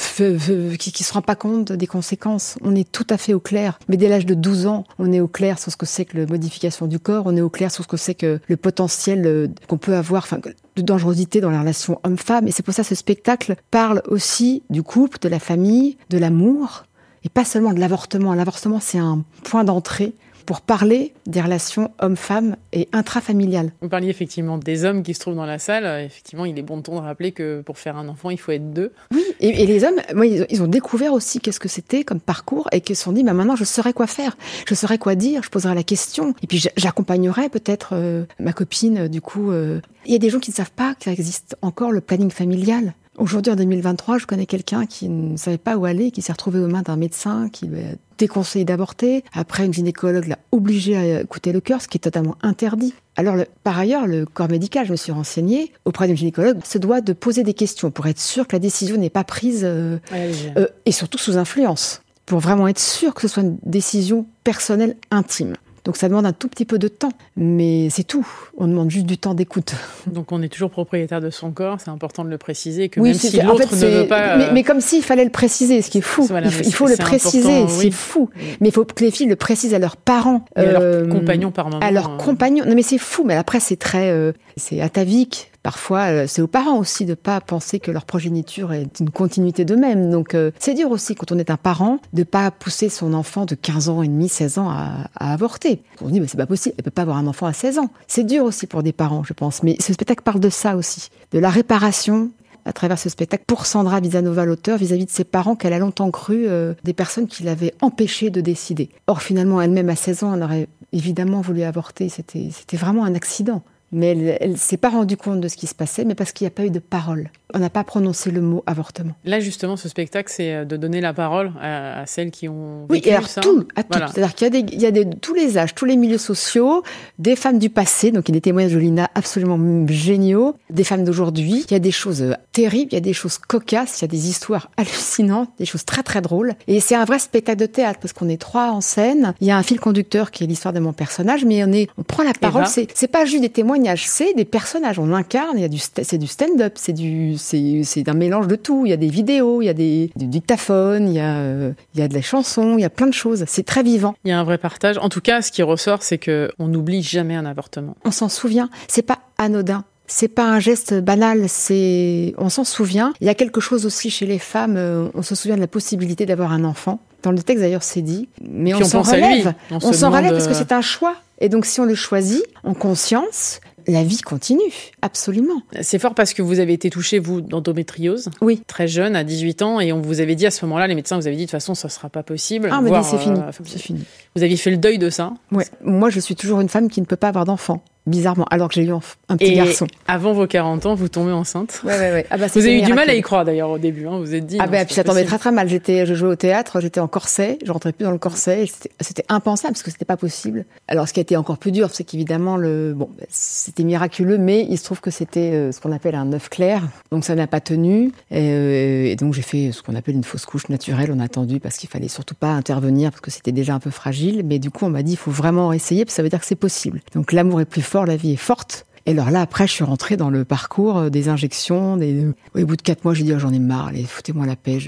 qui, 0.78 0.92
qui 0.92 1.04
se 1.04 1.14
rend 1.14 1.22
pas 1.22 1.36
compte 1.36 1.72
des 1.72 1.88
conséquences. 1.88 2.58
On 2.62 2.76
est 2.76 2.90
tout 2.90 3.08
à 3.10 3.18
fait 3.18 3.34
au 3.34 3.40
clair. 3.40 3.80
Mais 3.90 3.98
dès 3.98 4.10
l'âge 4.10 4.26
de 4.26 4.34
12 4.34 4.68
ans, 4.68 4.84
on 5.00 5.12
est 5.12 5.20
au 5.20 5.28
clair 5.28 5.60
sur 5.60 5.72
ce 5.72 5.78
que 5.78 5.86
c'est 5.86 6.06
que 6.06 6.18
la 6.18 6.26
modification 6.26 6.88
du 6.88 7.00
corps, 7.00 7.24
on 7.26 7.36
est 7.36 7.42
au 7.42 7.50
clair 7.50 7.72
sur 7.72 7.84
ce 7.84 7.88
que 7.88 7.98
c'est 7.98 8.16
que 8.16 8.40
le 8.48 8.58
potentiel 8.58 9.26
euh, 9.26 9.48
qu'on 9.68 9.78
peut 9.78 9.96
avoir, 9.96 10.24
enfin 10.24 10.40
de 10.76 10.82
dangerosité 10.82 11.42
dans 11.42 11.50
les 11.50 11.58
relations 11.58 12.00
homme-femme. 12.04 12.48
Et 12.48 12.52
c'est 12.52 12.64
pour 12.64 12.74
ça 12.74 12.84
que 12.84 12.90
ce 12.90 12.96
spectacle 12.96 13.56
parle 13.72 14.02
aussi 14.08 14.64
du 14.70 14.84
couple, 14.84 15.18
de 15.20 15.28
la 15.28 15.40
famille, 15.40 15.98
de 16.10 16.18
l'amour, 16.18 16.86
et 17.28 17.30
pas 17.30 17.44
seulement 17.44 17.74
de 17.74 17.80
l'avortement. 17.82 18.34
L'avortement, 18.34 18.80
c'est 18.80 19.00
un 19.00 19.26
point 19.44 19.66
d'entrée 19.66 20.14
pour 20.46 20.62
parler 20.62 21.14
des 21.26 21.42
relations 21.42 21.92
hommes-femmes 22.00 22.56
et 22.72 22.88
intrafamiliales. 22.94 23.74
Vous 23.82 23.90
parliez 23.90 24.08
effectivement 24.08 24.58
des 24.58 24.86
hommes 24.86 25.04
qui 25.04 25.14
se 25.14 25.20
trouvent 25.20 25.36
dans 25.36 25.46
la 25.46 25.60
salle. 25.60 26.06
Effectivement, 26.06 26.46
il 26.46 26.58
est 26.58 26.62
bon 26.62 26.78
de 26.78 26.84
ton 26.84 26.96
de 26.96 27.02
rappeler 27.02 27.34
que 27.34 27.62
pour 27.64 27.78
faire 27.78 27.98
un 27.98 28.08
enfant, 28.08 28.30
il 28.30 28.40
faut 28.40 28.54
être 28.54 28.72
deux. 28.72 28.94
Oui, 29.12 29.26
et, 29.42 29.66
les 29.66 29.84
hommes, 29.84 29.98
moi, 30.16 30.26
ils, 30.26 30.64
ont 30.64 30.68
découvert 30.68 31.12
aussi 31.12 31.42
qu'est-ce 31.42 31.60
que 31.60 31.68
c'était 31.68 32.06
comme 32.06 32.22
parcours 32.22 32.70
et 32.72 32.80
qu'ils 32.80 32.96
se 32.96 33.04
sont 33.04 33.12
dit, 33.12 33.26
bah, 33.26 33.34
maintenant, 33.34 33.58
je 33.58 33.66
saurais 33.66 33.92
quoi 33.92 34.08
faire, 34.08 34.38
je 34.66 34.74
saurais 34.74 34.98
quoi 34.98 35.16
dire, 35.16 35.44
je 35.44 35.50
poserai 35.50 35.76
la 35.76 35.84
question. 35.84 36.34
Et 36.42 36.48
puis, 36.48 36.64
j'accompagnerai 36.78 37.50
peut-être 37.50 37.90
euh, 37.92 38.24
ma 38.40 38.54
copine, 38.54 39.10
du 39.10 39.20
coup. 39.20 39.52
Euh. 39.52 39.82
Il 40.06 40.14
y 40.14 40.16
a 40.16 40.20
des 40.20 40.30
gens 40.30 40.40
qui 40.40 40.52
ne 40.52 40.56
savent 40.56 40.72
pas 40.72 40.96
qu'il 40.96 41.12
existe 41.12 41.58
encore 41.62 41.92
le 41.92 42.00
planning 42.00 42.32
familial. 42.32 42.94
Aujourd'hui, 43.18 43.52
en 43.52 43.56
2023, 43.56 44.20
je 44.20 44.28
connais 44.28 44.46
quelqu'un 44.46 44.86
qui 44.86 45.10
ne 45.10 45.38
savait 45.38 45.58
pas 45.58 45.76
où 45.76 45.86
aller, 45.86 46.12
qui 46.12 46.22
s'est 46.22 46.32
retrouvé 46.32 46.60
aux 46.60 46.68
mains 46.68 46.84
d'un 46.84 46.98
médecin 46.98 47.50
qui 47.52 47.66
lui 47.66 47.80
a 47.80 47.96
déconseillé 48.20 48.64
d'avorter. 48.64 49.24
Après, 49.34 49.66
une 49.66 49.74
gynécologue 49.74 50.28
l'a 50.28 50.38
obligé 50.52 50.96
à 50.96 51.22
écouter 51.22 51.52
le 51.52 51.60
cœur, 51.60 51.82
ce 51.82 51.88
qui 51.88 51.98
est 51.98 52.00
totalement 52.00 52.36
interdit. 52.44 52.94
Alors, 53.16 53.36
par 53.64 53.80
ailleurs, 53.80 54.06
le 54.06 54.28
corps 54.28 54.50
médical, 54.50 54.86
je 54.86 54.92
me 54.92 54.96
suis 54.96 55.12
renseignée 55.12 55.72
auprès 55.86 56.06
d'une 56.06 56.16
gynécologue, 56.16 56.64
se 56.64 56.78
doit 56.78 57.02
de 57.02 57.12
poser 57.14 57.42
des 57.42 57.56
questions 57.56 57.90
pour 57.90 58.06
être 58.06 58.20
sûr 58.20 58.48
que 58.48 58.56
la 58.56 58.60
décision 58.60 58.98
n'est 58.98 59.10
pas 59.10 59.24
prise 59.24 59.62
euh, 59.64 59.98
euh, 60.14 60.68
et 60.86 60.92
surtout 60.92 61.18
sous 61.18 61.38
influence, 61.38 62.04
pour 62.28 62.40
vraiment 62.40 62.68
être 62.68 62.80
sûr 62.80 63.16
que 63.16 63.22
ce 63.22 63.28
soit 63.28 63.42
une 63.42 63.58
décision 63.64 64.28
personnelle 64.44 64.96
intime. 65.10 65.56
Donc 65.88 65.96
ça 65.96 66.10
demande 66.10 66.26
un 66.26 66.34
tout 66.34 66.50
petit 66.50 66.66
peu 66.66 66.80
de 66.80 66.90
temps, 66.90 67.14
mais 67.38 67.90
c'est 67.90 68.04
tout. 68.04 68.28
On 68.58 68.68
demande 68.68 68.92
juste 68.92 69.06
du 69.06 69.18
temps 69.18 69.34
d'écoute. 69.34 69.74
Donc 70.06 70.34
on 70.34 70.42
est 70.42 70.50
toujours 70.50 70.70
propriétaire 70.70 71.22
de 71.22 71.30
son 71.30 71.52
corps, 71.52 71.80
c'est 71.80 71.90
important 71.90 72.26
de 72.26 72.30
le 72.30 72.38
préciser, 72.38 72.90
que 72.90 73.00
oui, 73.00 73.12
même 73.12 73.18
si 73.18 73.42
l'autre 73.42 73.74
ne 73.74 74.02
veut 74.02 74.06
pas... 74.06 74.36
Mais, 74.36 74.52
mais 74.52 74.64
comme 74.64 74.82
s'il 74.82 75.02
fallait 75.02 75.24
le 75.24 75.30
préciser, 75.30 75.82
ce 75.82 75.90
qui 75.90 76.00
est 76.00 76.02
fou. 76.02 76.28
il, 76.30 76.74
faut 76.74 76.88
le 76.88 76.98
préciser, 76.98 77.70
c'est 77.70 77.92
fou. 77.92 78.30
Mais 78.60 78.68
il 78.68 78.72
faut 78.74 78.84
que 78.84 79.02
les 79.02 79.12
filles 79.12 79.28
le 79.28 79.38
précisent 79.38 79.74
à 79.74 79.80
leurs 79.80 79.96
parents. 79.96 80.44
Et 80.58 80.60
à 80.60 80.72
leurs 80.74 80.82
euh, 80.82 81.08
compagnons 81.08 81.52
par 81.52 81.70
moment. 81.70 81.80
À 81.80 81.92
leurs 81.92 82.16
euh. 82.16 82.18
compagnons. 82.18 82.66
Non 82.66 82.76
mais 82.76 82.84
c'est 82.84 82.98
fou, 82.98 83.24
mais 83.24 83.36
après 83.36 83.62
c'est 83.62 83.78
très... 83.78 84.10
Euh, 84.10 84.34
c'est 84.58 84.82
atavique 84.82 85.54
Parfois, 85.64 86.12
euh, 86.12 86.26
c'est 86.28 86.42
aux 86.42 86.48
parents 86.48 86.78
aussi 86.78 87.06
de 87.06 87.14
pas 87.14 87.42
penser 87.42 87.80
que 87.80 87.92
leur 87.92 88.06
progéniture 88.06 88.74
est 88.74 89.00
une 89.00 89.10
continuité 89.10 89.66
d'eux-mêmes. 89.66 90.10
Donc, 90.10 90.34
euh, 90.34 90.52
c'est 90.60 90.74
dur 90.74 90.92
aussi 90.92 91.16
quand 91.16 91.32
on 91.32 91.38
est 91.38 91.50
un 91.50 91.58
parent 91.58 92.00
de 92.14 92.24
pas 92.24 92.52
pousser 92.52 92.90
son 92.90 93.14
enfant 93.14 93.46
de 93.46 93.56
15 93.56 93.90
ans 93.90 94.02
et 94.02 94.08
demi, 94.08 94.30
16 94.30 94.60
ans 94.60 94.70
à, 94.70 95.10
avorter. 95.16 95.82
On 96.02 96.10
dit, 96.10 96.20
mais 96.20 96.28
c'est 96.28 96.38
pas 96.38 96.46
possible, 96.46 96.76
elle 96.78 96.84
peut 96.84 96.92
pas 96.92 97.02
avoir 97.02 97.18
un 97.18 97.28
enfant 97.28 97.48
à 97.48 97.54
16 97.54 97.80
ans. 97.80 97.90
C'est 98.08 98.24
dur 98.24 98.44
aussi 98.44 98.68
pour 98.68 98.84
des 98.84 98.94
parents, 98.94 99.24
je 99.24 99.34
pense. 99.34 99.64
Mais 99.64 99.76
ce 99.80 99.94
spectacle 99.94 100.24
parle 100.24 100.40
de 100.40 100.50
ça 100.50 100.76
aussi, 100.76 101.10
de 101.32 101.40
la 101.40 101.50
réparation 101.50 102.32
à 102.68 102.74
travers 102.74 103.00
ce 103.00 103.10
spectacle 103.10 103.46
pour 103.48 103.66
Sandra 103.66 104.00
Visanova, 104.00 104.46
l'auteur, 104.46 104.78
vis-à-vis 104.78 105.06
de 105.06 105.10
ses 105.10 105.24
parents 105.24 105.56
qu'elle 105.56 105.74
a 105.74 105.80
longtemps 105.80 106.12
cru 106.12 106.46
euh, 106.48 106.74
des 106.84 106.94
personnes 106.94 107.28
qui 107.28 107.44
l'avaient 107.44 107.74
empêché 107.82 108.30
de 108.30 108.42
décider. 108.42 108.90
Or, 109.08 109.22
finalement, 109.22 109.62
elle-même, 109.62 109.90
à 109.90 109.96
16 109.96 110.24
ans, 110.24 110.36
elle 110.36 110.44
aurait 110.44 110.68
évidemment 110.92 111.42
voulu 111.42 111.64
avorter. 111.64 112.10
C'était 112.10 112.78
vraiment 112.78 113.06
un 113.06 113.16
accident. 113.16 113.64
Mais 113.92 114.18
elle, 114.42 114.52
ne 114.52 114.58
s'est 114.58 114.78
pas 114.78 114.90
rendue 114.90 115.18
compte 115.18 115.40
de 115.40 115.48
ce 115.48 115.56
qui 115.56 115.68
se 115.68 115.76
passait, 115.76 116.04
mais 116.04 116.16
parce 116.16 116.32
qu'il 116.32 116.46
n'y 116.46 116.50
a 116.50 116.56
pas 116.56 116.66
eu 116.66 116.72
de 116.72 116.80
parole. 116.80 117.30
On 117.58 117.60
n'a 117.60 117.72
pas 117.72 117.84
prononcé 117.84 118.30
le 118.30 118.40
mot 118.40 118.64
avortement. 118.68 119.14
Là, 119.26 119.40
justement, 119.40 119.78
ce 119.78 119.90
spectacle, 119.90 120.32
c'est 120.32 120.54
euh, 120.54 120.64
de 120.66 120.78
donner 120.78 121.02
la 121.02 121.12
parole 121.12 121.52
à, 121.60 122.06
celles 122.06 122.30
qui 122.30 122.48
ont 122.48 122.86
vécu 122.88 122.92
oui, 122.92 123.02
et 123.04 123.16
alors, 123.16 123.28
tout, 123.42 123.68
à 123.76 123.82
tout. 123.82 123.98
C'est-à-dire 123.98 124.36
qu'il 124.36 124.46
y 124.46 124.48
a, 124.48 124.50
des, 124.62 124.74
il 124.74 124.80
y 124.80 124.86
a 124.86 124.92
des, 124.92 125.10
tous 125.10 125.34
les 125.34 125.58
âges, 125.58 125.74
tous 125.74 125.86
les 125.86 125.96
milieux 125.96 126.20
sociaux, 126.20 126.84
des 127.18 127.36
femmes 127.36 127.58
du 127.58 127.72
passé, 127.72 128.12
donc 128.12 128.30
il 128.30 128.34
y 128.34 128.36
a 128.36 128.38
des 128.38 128.42
témoignages 128.42 128.74
de 128.74 128.78
Lina 128.78 129.10
absolument 129.16 129.58
géniaux, 129.88 130.56
des 130.70 130.84
femmes 130.84 131.04
d'aujourd'hui. 131.04 131.66
Il 131.68 131.72
y 131.72 131.76
a 131.76 131.80
des 131.80 131.92
choses 131.92 132.22
euh, 132.22 132.34
terribles, 132.52 132.90
il 132.92 132.96
y 132.96 132.98
a 132.98 133.02
des 133.02 133.14
choses 133.14 133.40
cocasses, 133.40 134.02
il 134.02 134.04
y 134.04 134.06
a 134.06 134.08
des 134.08 134.30
histoires 134.30 134.70
hallucinantes, 134.78 135.50
des 135.58 135.66
choses 135.66 135.84
très 135.84 136.04
très 136.04 136.22
drôles. 136.22 136.54
Et 136.68 136.80
c'est 136.80 136.96
un 136.96 137.06
vrai 137.06 137.18
spectacle 137.18 137.60
de 137.60 137.66
théâtre 137.66 138.00
parce 138.00 138.14
qu'on 138.14 138.30
est 138.30 138.40
trois 138.40 138.70
en 138.70 138.82
scène. 138.82 139.34
Il 139.42 139.48
y 139.48 139.52
a 139.52 139.58
un 139.58 139.64
fil 139.64 139.80
conducteur 139.80 140.30
qui 140.30 140.44
est 140.44 140.48
l'histoire 140.48 140.76
de 140.76 140.80
mon 140.80 140.94
personnage, 140.94 141.44
mais 141.44 141.64
on 141.64 141.72
est, 141.72 141.90
on 141.98 142.04
prend 142.04 142.22
la 142.22 142.34
parole. 142.34 142.68
C'est, 142.68 142.88
c'est 142.94 143.08
pas 143.08 143.26
juste 143.26 143.42
des 143.42 143.50
témoignages, 143.50 144.06
c'est 144.06 144.36
des 144.36 144.46
personnages. 144.46 145.00
On 145.00 145.12
incarne. 145.12 145.58
Il 145.58 145.62
y 145.62 145.66
a 145.66 145.70
du, 145.70 145.80
c'est 145.80 146.20
du 146.20 146.28
stand-up, 146.28 146.74
c'est 146.76 146.94
du 146.94 147.36
c'est 147.48 148.10
un 148.10 148.14
mélange 148.14 148.48
de 148.48 148.56
tout. 148.56 148.86
Il 148.86 148.90
y 148.90 148.94
a 148.94 148.98
des 148.98 149.10
vidéos, 149.10 149.62
il 149.62 149.66
y 149.66 149.70
a 149.70 149.74
des, 149.74 150.12
du 150.16 150.28
dictaphone, 150.28 151.08
il 151.08 151.14
y 151.14 151.20
a, 151.20 151.38
euh, 151.38 151.72
il 151.94 152.00
y 152.00 152.04
a 152.04 152.08
de 152.08 152.14
la 152.14 152.22
chanson, 152.22 152.78
il 152.78 152.82
y 152.82 152.86
a 152.86 152.90
plein 152.90 153.08
de 153.08 153.14
choses. 153.14 153.46
C'est 153.48 153.66
très 153.66 153.84
vivant. 153.84 154.16
Il 154.26 154.30
y 154.30 154.32
a 154.32 154.40
un 154.40 154.44
vrai 154.44 154.58
partage. 154.58 154.98
En 154.98 155.10
tout 155.10 155.22
cas, 155.22 155.42
ce 155.42 155.52
qui 155.52 155.64
ressort, 155.64 156.04
c'est 156.04 156.18
que 156.18 156.52
on 156.60 156.68
n'oublie 156.68 157.02
jamais 157.02 157.36
un 157.36 157.46
avortement. 157.46 157.96
On 158.06 158.12
s'en 158.12 158.30
souvient. 158.30 158.70
C'est 158.88 159.02
pas 159.02 159.20
anodin. 159.38 159.86
C'est 160.10 160.30
pas 160.30 160.46
un 160.46 160.60
geste 160.60 160.94
banal, 160.94 161.50
c'est 161.50 162.34
on 162.38 162.48
s'en 162.48 162.64
souvient. 162.64 163.14
Il 163.20 163.28
y 163.28 163.30
a 163.30 163.36
quelque 163.36 163.60
chose 163.60 163.86
aussi 163.86 164.10
chez 164.10 164.26
les 164.26 164.40
femmes, 164.40 164.78
euh, 164.78 165.10
on 165.14 165.22
se 165.22 165.36
souvient 165.36 165.58
de 165.58 165.62
la 165.62 165.68
possibilité 165.68 166.26
d'avoir 166.26 166.54
un 166.54 166.64
enfant. 166.64 167.02
Dans 167.24 167.32
le 167.32 167.42
texte 167.42 167.64
d'ailleurs 167.64 167.84
c'est 167.84 168.02
dit, 168.02 168.30
mais 168.42 168.74
on, 168.74 168.84
s'en 168.84 169.02
relève. 169.02 169.54
On, 169.72 169.78
on 169.82 169.94
s'en 169.94 170.12
relève 170.12 170.32
parce 170.32 170.48
que 170.48 170.54
euh, 170.54 170.58
c'est 170.58 170.72
un 170.72 170.82
choix. 170.82 171.16
Et 171.40 171.50
donc 171.50 171.66
si 171.66 171.80
on 171.80 171.86
le 171.86 171.96
choisit 171.96 172.44
en 172.64 172.74
conscience, 172.74 173.60
la 173.88 174.04
vie 174.04 174.20
continue, 174.22 174.62
absolument. 175.02 175.62
C'est 175.82 176.00
fort 176.00 176.14
parce 176.14 176.34
que 176.34 176.42
vous 176.42 176.60
avez 176.60 176.74
été 176.74 176.90
touchée, 176.90 177.20
vous, 177.20 177.42
d'endométriose. 177.42 178.30
Oui. 178.42 178.62
Très 178.68 178.88
jeune, 178.88 179.16
à 179.16 179.24
18 179.24 179.62
ans, 179.62 179.80
et 179.80 179.94
on 179.94 180.02
vous 180.02 180.20
avait 180.20 180.36
dit 180.36 180.46
à 180.46 180.52
ce 180.52 180.66
moment-là, 180.66 180.88
les 180.88 180.96
médecins 180.96 181.18
vous 181.18 181.28
avaient 181.28 181.38
dit, 181.38 181.44
de 181.44 181.48
toute 181.48 181.52
façon, 181.52 181.74
ça 181.74 181.88
sera 181.88 182.10
pas 182.10 182.24
possible. 182.24 182.70
Ah, 182.72 182.82
mais 182.82 182.92
c'est 183.04 183.18
fini. 183.18 183.40
Euh, 183.40 183.52
c'est 183.64 183.80
fini. 183.80 184.04
Vous 184.36 184.44
aviez 184.44 184.58
fait 184.58 184.72
le 184.72 184.78
deuil 184.78 184.98
de 184.98 185.10
ça. 185.10 185.34
Ouais. 185.52 185.66
Moi, 185.84 186.10
je 186.10 186.20
suis 186.20 186.36
toujours 186.36 186.60
une 186.60 186.70
femme 186.70 186.90
qui 186.90 187.00
ne 187.00 187.06
peut 187.06 187.16
pas 187.16 187.30
avoir 187.30 187.46
d'enfant 187.46 187.82
bizarrement, 188.08 188.46
alors 188.50 188.70
que 188.70 188.76
j'ai 188.76 188.84
eu 188.84 188.92
un, 188.92 189.38
petit 189.38 189.56
garçon. 189.56 189.86
Avant 190.08 190.34
vos 190.34 190.48
40 190.48 190.86
ans, 190.86 190.96
vous 190.96 191.10
tombez 191.10 191.32
enceinte. 191.32 191.82
Ouais, 191.84 191.98
ouais, 191.98 192.12
ouais. 192.12 192.26
Ah 192.30 192.38
bah, 192.38 192.48
vous 192.52 192.60
avez 192.60 192.80
eu 192.80 192.82
du 192.82 192.94
mal 192.94 193.10
à 193.10 193.14
y 193.14 193.22
croire 193.22 193.46
d'ailleurs 193.46 193.70
au 193.70 193.78
début. 193.78 194.08
Hein. 194.08 194.20
Vous 194.20 194.34
êtes 194.34 194.46
dit. 194.46 194.58
Ah 194.60 194.68
ben, 194.68 194.86
puis 194.86 194.96
ça 194.96 195.04
tombait 195.04 195.26
très 195.26 195.38
très 195.38 195.52
mal. 195.52 195.68
J'étais, 195.70 196.06
je 196.06 196.14
jouais 196.14 196.30
au 196.30 196.36
théâtre, 196.36 196.80
j'étais 196.80 197.00
en 197.00 197.08
corset, 197.08 197.60
je 197.66 197.72
rentrais 197.72 197.92
plus 197.92 198.06
dans 198.06 198.12
le 198.12 198.18
corset. 198.18 198.66
C'était 199.00 199.26
impensable 199.30 199.74
parce 199.74 199.84
que 199.84 199.92
c'était 199.92 200.06
pas 200.06 200.18
possible. 200.18 200.66
Alors, 200.88 201.08
ce 201.08 201.14
qui 201.14 201.20
a 201.20 201.22
été 201.22 201.38
encore 201.38 201.58
plus 201.58 201.72
dur, 201.72 201.90
c'est 201.92 202.04
qu'évidemment 202.04 202.58
le, 202.58 202.94
bon, 202.94 203.10
ben, 203.18 203.28
c'était 203.30 203.84
miraculeux, 203.84 204.38
mais 204.38 204.66
il 204.70 204.78
se 204.78 204.84
trouve 204.84 205.02
que 205.02 205.12
c'était 205.12 205.52
euh, 205.52 205.72
ce 205.72 205.82
qu'on 205.82 205.92
appelle 205.92 206.16
un 206.16 206.32
œuf 206.34 206.50
clair, 206.50 206.84
donc 207.12 207.26
ça 207.26 207.36
n'a 207.36 207.48
pas 207.48 207.60
tenu. 207.60 208.12
Et, 208.32 208.52
euh, 208.52 209.06
et 209.06 209.16
donc 209.16 209.34
j'ai 209.34 209.42
fait 209.42 209.72
ce 209.72 209.82
qu'on 209.82 209.96
appelle 209.96 210.16
une 210.16 210.24
fausse 210.24 210.46
couche 210.46 210.70
naturelle. 210.70 211.12
On 211.14 211.20
a 211.20 211.26
attendu 211.26 211.60
parce 211.60 211.78
qu'il 211.78 211.90
fallait 211.90 212.08
surtout 212.08 212.36
pas 212.36 212.52
intervenir 212.52 213.12
parce 213.12 213.22
que 213.22 213.32
c'était 213.32 213.52
déjà 213.52 213.74
un 213.74 213.80
peu 213.80 213.92
fragile. 213.92 214.44
Mais 214.46 214.60
du 214.60 214.72
coup, 214.72 214.86
on 214.86 214.90
m'a 214.90 215.04
dit 215.04 215.14
il 215.14 215.18
faut 215.18 215.32
vraiment 215.32 215.74
essayer 215.74 216.06
parce 216.06 216.14
que 216.14 216.18
ça 216.18 216.24
veut 216.24 216.30
dire 216.30 216.40
que 216.40 216.46
c'est 216.46 216.56
possible. 216.56 217.02
Donc 217.14 217.32
l'amour 217.32 217.62
est 217.62 217.66
plus 217.66 217.82
fort, 217.82 217.97
la 218.06 218.16
vie 218.16 218.34
est 218.34 218.36
forte. 218.36 218.86
Et 219.06 219.12
alors 219.12 219.32
là, 219.32 219.40
après, 219.40 219.68
je 219.68 219.72
suis 219.72 219.86
rentrée 219.86 220.18
dans 220.18 220.30
le 220.30 220.44
parcours 220.44 220.98
euh, 220.98 221.10
des 221.10 221.30
injections. 221.30 221.96
Des... 221.96 222.28
Au 222.56 222.66
bout 222.66 222.76
de 222.76 222.82
quatre 222.82 223.06
mois, 223.06 223.14
j'ai 223.14 223.24
dit, 223.24 223.34
oh, 223.34 223.40
j'en 223.40 223.54
ai 223.54 223.60
marre, 223.60 223.88
allez, 223.88 224.04
foutez-moi 224.04 224.46
la 224.46 224.58
paix, 224.58 224.80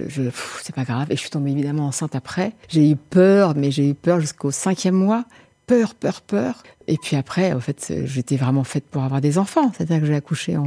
c'est 0.62 0.76
pas 0.76 0.84
grave. 0.84 1.08
Et 1.10 1.16
je 1.16 1.22
suis 1.22 1.30
tombée 1.30 1.52
évidemment 1.52 1.88
enceinte 1.88 2.16
après. 2.16 2.52
J'ai 2.68 2.90
eu 2.90 2.96
peur, 2.98 3.54
mais 3.56 3.72
j'ai 3.72 3.88
eu 3.88 3.94
peur 3.94 4.20
jusqu'au 4.20 4.52
cinquième 4.52 4.96
mois. 4.96 5.24
Peur, 5.68 5.96
peur, 5.96 6.22
peur. 6.22 6.64
Et 6.92 6.98
puis 6.98 7.16
après, 7.16 7.54
en 7.54 7.60
fait, 7.60 7.94
j'étais 8.06 8.36
vraiment 8.36 8.64
faite 8.64 8.84
pour 8.90 9.04
avoir 9.04 9.22
des 9.22 9.38
enfants. 9.38 9.72
C'est-à-dire 9.78 10.00
que 10.00 10.08
j'ai 10.08 10.16
accouché 10.16 10.58
en 10.58 10.66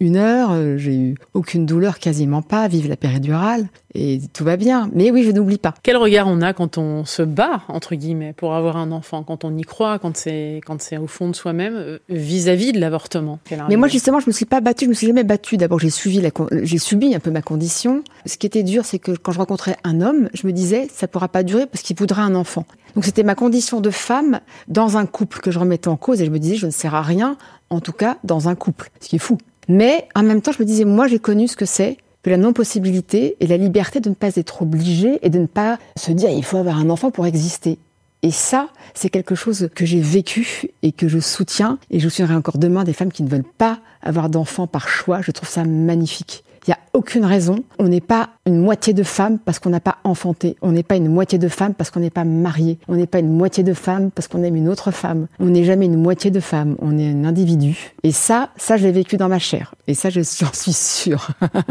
une 0.00 0.16
heure, 0.16 0.50
euh, 0.50 0.76
j'ai 0.76 0.96
eu 0.96 1.14
aucune 1.34 1.66
douleur, 1.66 2.00
quasiment 2.00 2.42
pas, 2.42 2.66
vive 2.66 2.88
la 2.88 2.96
péridurale, 2.96 3.68
et 3.94 4.20
tout 4.32 4.42
va 4.42 4.56
bien. 4.56 4.90
Mais 4.92 5.12
oui, 5.12 5.22
je 5.22 5.30
n'oublie 5.30 5.58
pas. 5.58 5.72
Quel 5.84 5.98
regard 5.98 6.26
on 6.26 6.42
a 6.42 6.52
quand 6.52 6.78
on 6.78 7.04
se 7.04 7.22
bat, 7.22 7.62
entre 7.68 7.94
guillemets, 7.94 8.32
pour 8.32 8.54
avoir 8.54 8.76
un 8.76 8.90
enfant, 8.90 9.22
quand 9.22 9.44
on 9.44 9.56
y 9.56 9.62
croit, 9.62 10.00
quand 10.00 10.16
c'est, 10.16 10.60
quand 10.66 10.82
c'est 10.82 10.96
au 10.96 11.06
fond 11.06 11.28
de 11.30 11.36
soi-même, 11.36 11.74
euh, 11.76 11.98
vis-à-vis 12.08 12.72
de 12.72 12.80
l'avortement? 12.80 13.38
Mais 13.68 13.76
moi, 13.76 13.86
justement, 13.86 14.18
je 14.18 14.26
me 14.26 14.32
suis 14.32 14.46
pas 14.46 14.60
battue, 14.60 14.86
je 14.86 14.90
me 14.90 14.94
suis 14.94 15.06
jamais 15.06 15.22
battue. 15.22 15.58
D'abord, 15.58 15.78
j'ai 15.78 15.90
suivi 15.90 16.20
la, 16.20 16.30
j'ai 16.64 16.78
subi 16.78 17.14
un 17.14 17.20
peu 17.20 17.30
ma 17.30 17.42
condition. 17.42 18.02
Ce 18.26 18.36
qui 18.36 18.48
était 18.48 18.64
dur, 18.64 18.84
c'est 18.84 18.98
que 18.98 19.12
quand 19.12 19.30
je 19.30 19.38
rencontrais 19.38 19.76
un 19.84 20.00
homme, 20.00 20.28
je 20.34 20.44
me 20.44 20.52
disais, 20.52 20.88
ça 20.92 21.06
pourra 21.06 21.28
pas 21.28 21.44
durer 21.44 21.66
parce 21.66 21.84
qu'il 21.84 21.96
voudra 21.96 22.24
un 22.24 22.34
enfant. 22.34 22.66
Donc 22.96 23.04
c'était 23.04 23.22
ma 23.22 23.34
condition 23.34 23.82
de 23.82 23.90
femme 23.90 24.40
dans 24.68 24.96
un 24.96 25.04
couple 25.04 25.35
que 25.40 25.50
je 25.50 25.58
remettais 25.58 25.88
en 25.88 25.96
cause 25.96 26.20
et 26.20 26.26
je 26.26 26.30
me 26.30 26.38
disais 26.38 26.56
je 26.56 26.66
ne 26.66 26.70
sers 26.70 26.94
à 26.94 27.02
rien, 27.02 27.36
en 27.70 27.80
tout 27.80 27.92
cas 27.92 28.18
dans 28.24 28.48
un 28.48 28.54
couple, 28.54 28.90
ce 29.00 29.08
qui 29.08 29.16
est 29.16 29.20
fou. 29.20 29.38
Mais 29.68 30.08
en 30.14 30.22
même 30.22 30.42
temps, 30.42 30.52
je 30.52 30.62
me 30.62 30.66
disais 30.66 30.84
moi 30.84 31.06
j'ai 31.06 31.18
connu 31.18 31.48
ce 31.48 31.56
que 31.56 31.66
c'est 31.66 31.98
que 32.22 32.30
la 32.30 32.36
non-possibilité 32.36 33.36
et 33.40 33.46
la 33.46 33.56
liberté 33.56 34.00
de 34.00 34.08
ne 34.08 34.14
pas 34.14 34.34
être 34.34 34.62
obligé 34.62 35.18
et 35.22 35.30
de 35.30 35.38
ne 35.38 35.46
pas 35.46 35.78
se 35.96 36.10
dire 36.10 36.30
il 36.30 36.44
faut 36.44 36.58
avoir 36.58 36.78
un 36.78 36.90
enfant 36.90 37.10
pour 37.10 37.26
exister. 37.26 37.78
Et 38.22 38.32
ça, 38.32 38.70
c'est 38.94 39.10
quelque 39.10 39.36
chose 39.36 39.68
que 39.74 39.86
j'ai 39.86 40.00
vécu 40.00 40.70
et 40.82 40.90
que 40.90 41.06
je 41.06 41.20
soutiens. 41.20 41.78
Et 41.90 42.00
je 42.00 42.08
soutiendrai 42.08 42.34
encore 42.34 42.58
demain 42.58 42.82
des 42.82 42.92
femmes 42.92 43.12
qui 43.12 43.22
ne 43.22 43.28
veulent 43.28 43.44
pas 43.44 43.78
avoir 44.02 44.28
d'enfants 44.28 44.66
par 44.66 44.88
choix. 44.88 45.20
Je 45.22 45.30
trouve 45.30 45.48
ça 45.48 45.64
magnifique. 45.64 46.42
Il 46.66 46.70
n'y 46.70 46.74
a 46.74 46.80
aucune 46.96 47.26
raison. 47.26 47.62
On 47.78 47.88
n'est 47.88 48.00
pas 48.00 48.30
une 48.46 48.58
moitié 48.58 48.94
de 48.94 49.02
femme 49.02 49.38
parce 49.38 49.58
qu'on 49.58 49.68
n'a 49.68 49.80
pas 49.80 49.98
enfanté. 50.02 50.56
On 50.62 50.72
n'est 50.72 50.82
pas 50.82 50.96
une 50.96 51.08
moitié 51.08 51.38
de 51.38 51.48
femme 51.48 51.74
parce 51.74 51.90
qu'on 51.90 52.00
n'est 52.00 52.10
pas 52.10 52.24
marié. 52.24 52.78
On 52.88 52.96
n'est 52.96 53.06
pas 53.06 53.18
une 53.18 53.30
moitié 53.30 53.62
de 53.62 53.74
femme 53.74 54.10
parce 54.10 54.28
qu'on 54.28 54.42
aime 54.42 54.56
une 54.56 54.68
autre 54.68 54.90
femme. 54.90 55.26
On 55.38 55.46
n'est 55.46 55.64
jamais 55.64 55.84
une 55.84 56.00
moitié 56.00 56.30
de 56.30 56.40
femme. 56.40 56.74
On 56.80 56.96
est 56.98 57.10
un 57.10 57.24
individu. 57.24 57.92
Et 58.02 58.12
ça, 58.12 58.48
ça, 58.56 58.78
je 58.78 58.84
l'ai 58.84 58.92
vécu 58.92 59.18
dans 59.18 59.28
ma 59.28 59.38
chair. 59.38 59.74
Et 59.86 59.94
ça, 59.94 60.08
j'en 60.10 60.22
suis 60.22 60.72
sûre. 60.72 61.28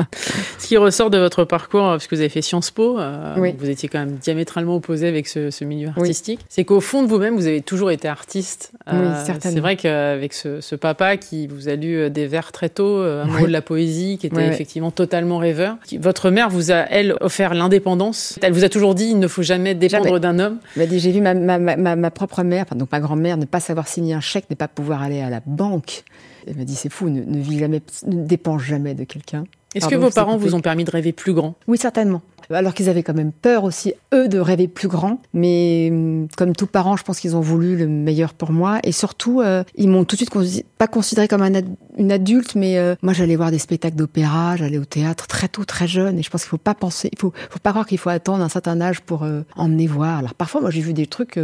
ce 0.60 0.68
qui 0.68 0.78
ressort 0.78 1.10
de 1.10 1.18
votre 1.18 1.44
parcours, 1.44 1.82
parce 1.82 2.06
que 2.06 2.14
vous 2.14 2.22
avez 2.22 2.30
fait 2.30 2.44
Sciences 2.44 2.70
Po, 2.70 3.00
euh, 3.00 3.54
vous 3.58 3.70
étiez 3.70 3.90
quand 3.90 4.00
même 4.00 4.18
diamétralement 4.22 4.76
opposé 4.76 5.08
avec 5.08 5.28
ce, 5.28 5.64
milieu 5.64 5.90
artistique, 5.90 6.42
c'est 6.50 6.66
qu'au 6.66 6.82
fond 6.82 7.02
de 7.02 7.08
vous-même, 7.08 7.36
vous 7.36 7.48
avez 7.48 7.62
toujours 7.62 7.90
été 7.90 8.08
artiste. 8.08 8.74
oui, 8.86 8.94
euh, 8.94 9.26
certainement. 9.26 9.56
C'est 9.56 9.62
vrai 9.62 9.76
qu'avec 9.76 10.34
ce, 10.34 10.76
papa 10.76 11.18
qui 11.18 11.48
vous 11.48 11.68
a 11.68 11.76
lu 11.76 12.12
des 12.12 12.28
vers 12.28 12.52
très 12.52 12.70
tôt, 12.70 12.98
un 12.98 13.26
mot 13.26 13.48
de 13.48 13.52
la 13.52 13.64
poésie, 13.64 14.20
qui 14.20 14.28
était 14.28 14.46
effectivement 14.46 14.92
totalement 14.92 15.15
totalement 15.16 15.38
rêveur. 15.38 15.78
Votre 15.98 16.30
mère 16.30 16.50
vous 16.50 16.74
a, 16.74 16.76
elle, 16.90 17.16
offert 17.22 17.54
l'indépendance. 17.54 18.38
Elle 18.42 18.52
vous 18.52 18.66
a 18.66 18.70
toujours 18.70 18.96
dit, 18.96 19.06
il 19.12 19.20
ne 19.20 19.30
faut 19.30 19.44
jamais 19.44 19.74
dépendre 19.74 20.20
d'un 20.20 20.40
homme. 20.40 20.58
J'ai 20.76 21.12
vu 21.12 21.22
ma, 21.22 21.34
ma, 21.34 21.58
ma, 21.58 21.96
ma, 21.96 22.12
propre 22.12 22.44
mère, 22.44 22.66
donc 22.76 22.92
ma 22.92 23.00
grand-mère, 23.00 23.38
ne 23.38 23.46
pas 23.46 23.62
savoir 23.62 23.88
signer 23.88 24.14
un 24.14 24.20
chèque, 24.20 24.50
ne 24.50 24.56
pas 24.56 24.68
pouvoir 24.68 25.02
aller 25.02 25.22
à 25.22 25.30
la 25.30 25.40
banque. 25.46 26.04
Elle 26.48 26.58
m'a 26.58 26.66
dit, 26.66 26.76
c'est 26.76 26.92
fou, 26.92 27.10
ne, 27.10 27.22
ne 27.22 27.40
vis 27.42 27.60
jamais, 27.60 27.82
ne 28.08 28.26
dépense 28.26 28.62
jamais 28.62 28.94
de 28.94 29.06
quelqu'un. 29.06 29.46
Est-ce 29.76 29.88
que 29.88 29.96
vos 29.96 30.10
parents 30.10 30.38
vous 30.38 30.56
ont 30.56 30.62
permis 30.62 30.84
de 30.84 30.92
rêver 30.92 31.12
plus 31.12 31.34
grand? 31.34 31.56
Oui, 31.68 31.78
certainement 31.78 32.22
alors 32.54 32.74
qu'ils 32.74 32.90
avaient 32.90 33.04
quand 33.04 33.14
même 33.14 33.32
peur 33.32 33.64
aussi, 33.64 33.94
eux, 34.14 34.28
de 34.28 34.40
rêver 34.40 34.68
plus 34.68 34.88
grand. 34.88 35.22
Mais 35.34 35.90
hum, 35.92 36.28
comme 36.38 36.56
tous 36.56 36.68
parents, 36.68 36.98
je 36.98 37.04
pense 37.04 37.20
qu'ils 37.20 37.36
ont 37.36 37.42
voulu 37.42 37.76
le 37.76 37.88
meilleur 37.88 38.34
pour 38.34 38.52
moi. 38.52 38.80
Et 38.84 38.92
surtout, 38.92 39.42
euh, 39.42 39.64
ils 39.76 39.90
m'ont 39.90 40.04
tout 40.06 40.16
de 40.16 40.22
suite 40.22 40.66
pas 40.78 40.88
considéré 40.88 41.28
comme 41.28 41.42
un 41.42 41.56
une 41.98 42.12
adulte, 42.12 42.56
mais 42.56 42.78
euh, 42.78 42.96
moi, 43.02 43.14
j'allais 43.14 43.38
voir 43.38 43.52
des 43.52 43.60
spectacles 43.60 43.96
d'opéra, 43.96 44.58
j'allais 44.58 44.78
au 44.78 44.84
théâtre 44.84 45.28
très 45.28 45.48
tôt, 45.48 45.64
très 45.64 45.88
jeune. 45.88 46.20
Et 46.20 46.24
je 46.24 46.30
pense 46.30 46.42
qu'il 46.42 46.50
faut 46.50 46.58
pas 46.58 46.74
penser, 46.74 47.10
il 47.14 47.18
faut, 47.18 47.32
faut 47.50 47.60
pas 47.60 47.70
croire 47.70 47.86
qu'il 47.86 47.98
faut 47.98 48.10
attendre 48.10 48.44
un 48.44 48.50
certain 48.50 48.82
âge 48.82 49.00
pour 49.00 49.24
euh, 49.24 49.42
emmener 49.56 49.88
voir. 49.88 50.20
Alors 50.20 50.34
parfois, 50.34 50.60
moi, 50.60 50.72
j'ai 50.72 50.82
vu 50.82 50.94
des 50.94 51.08
trucs 51.08 51.40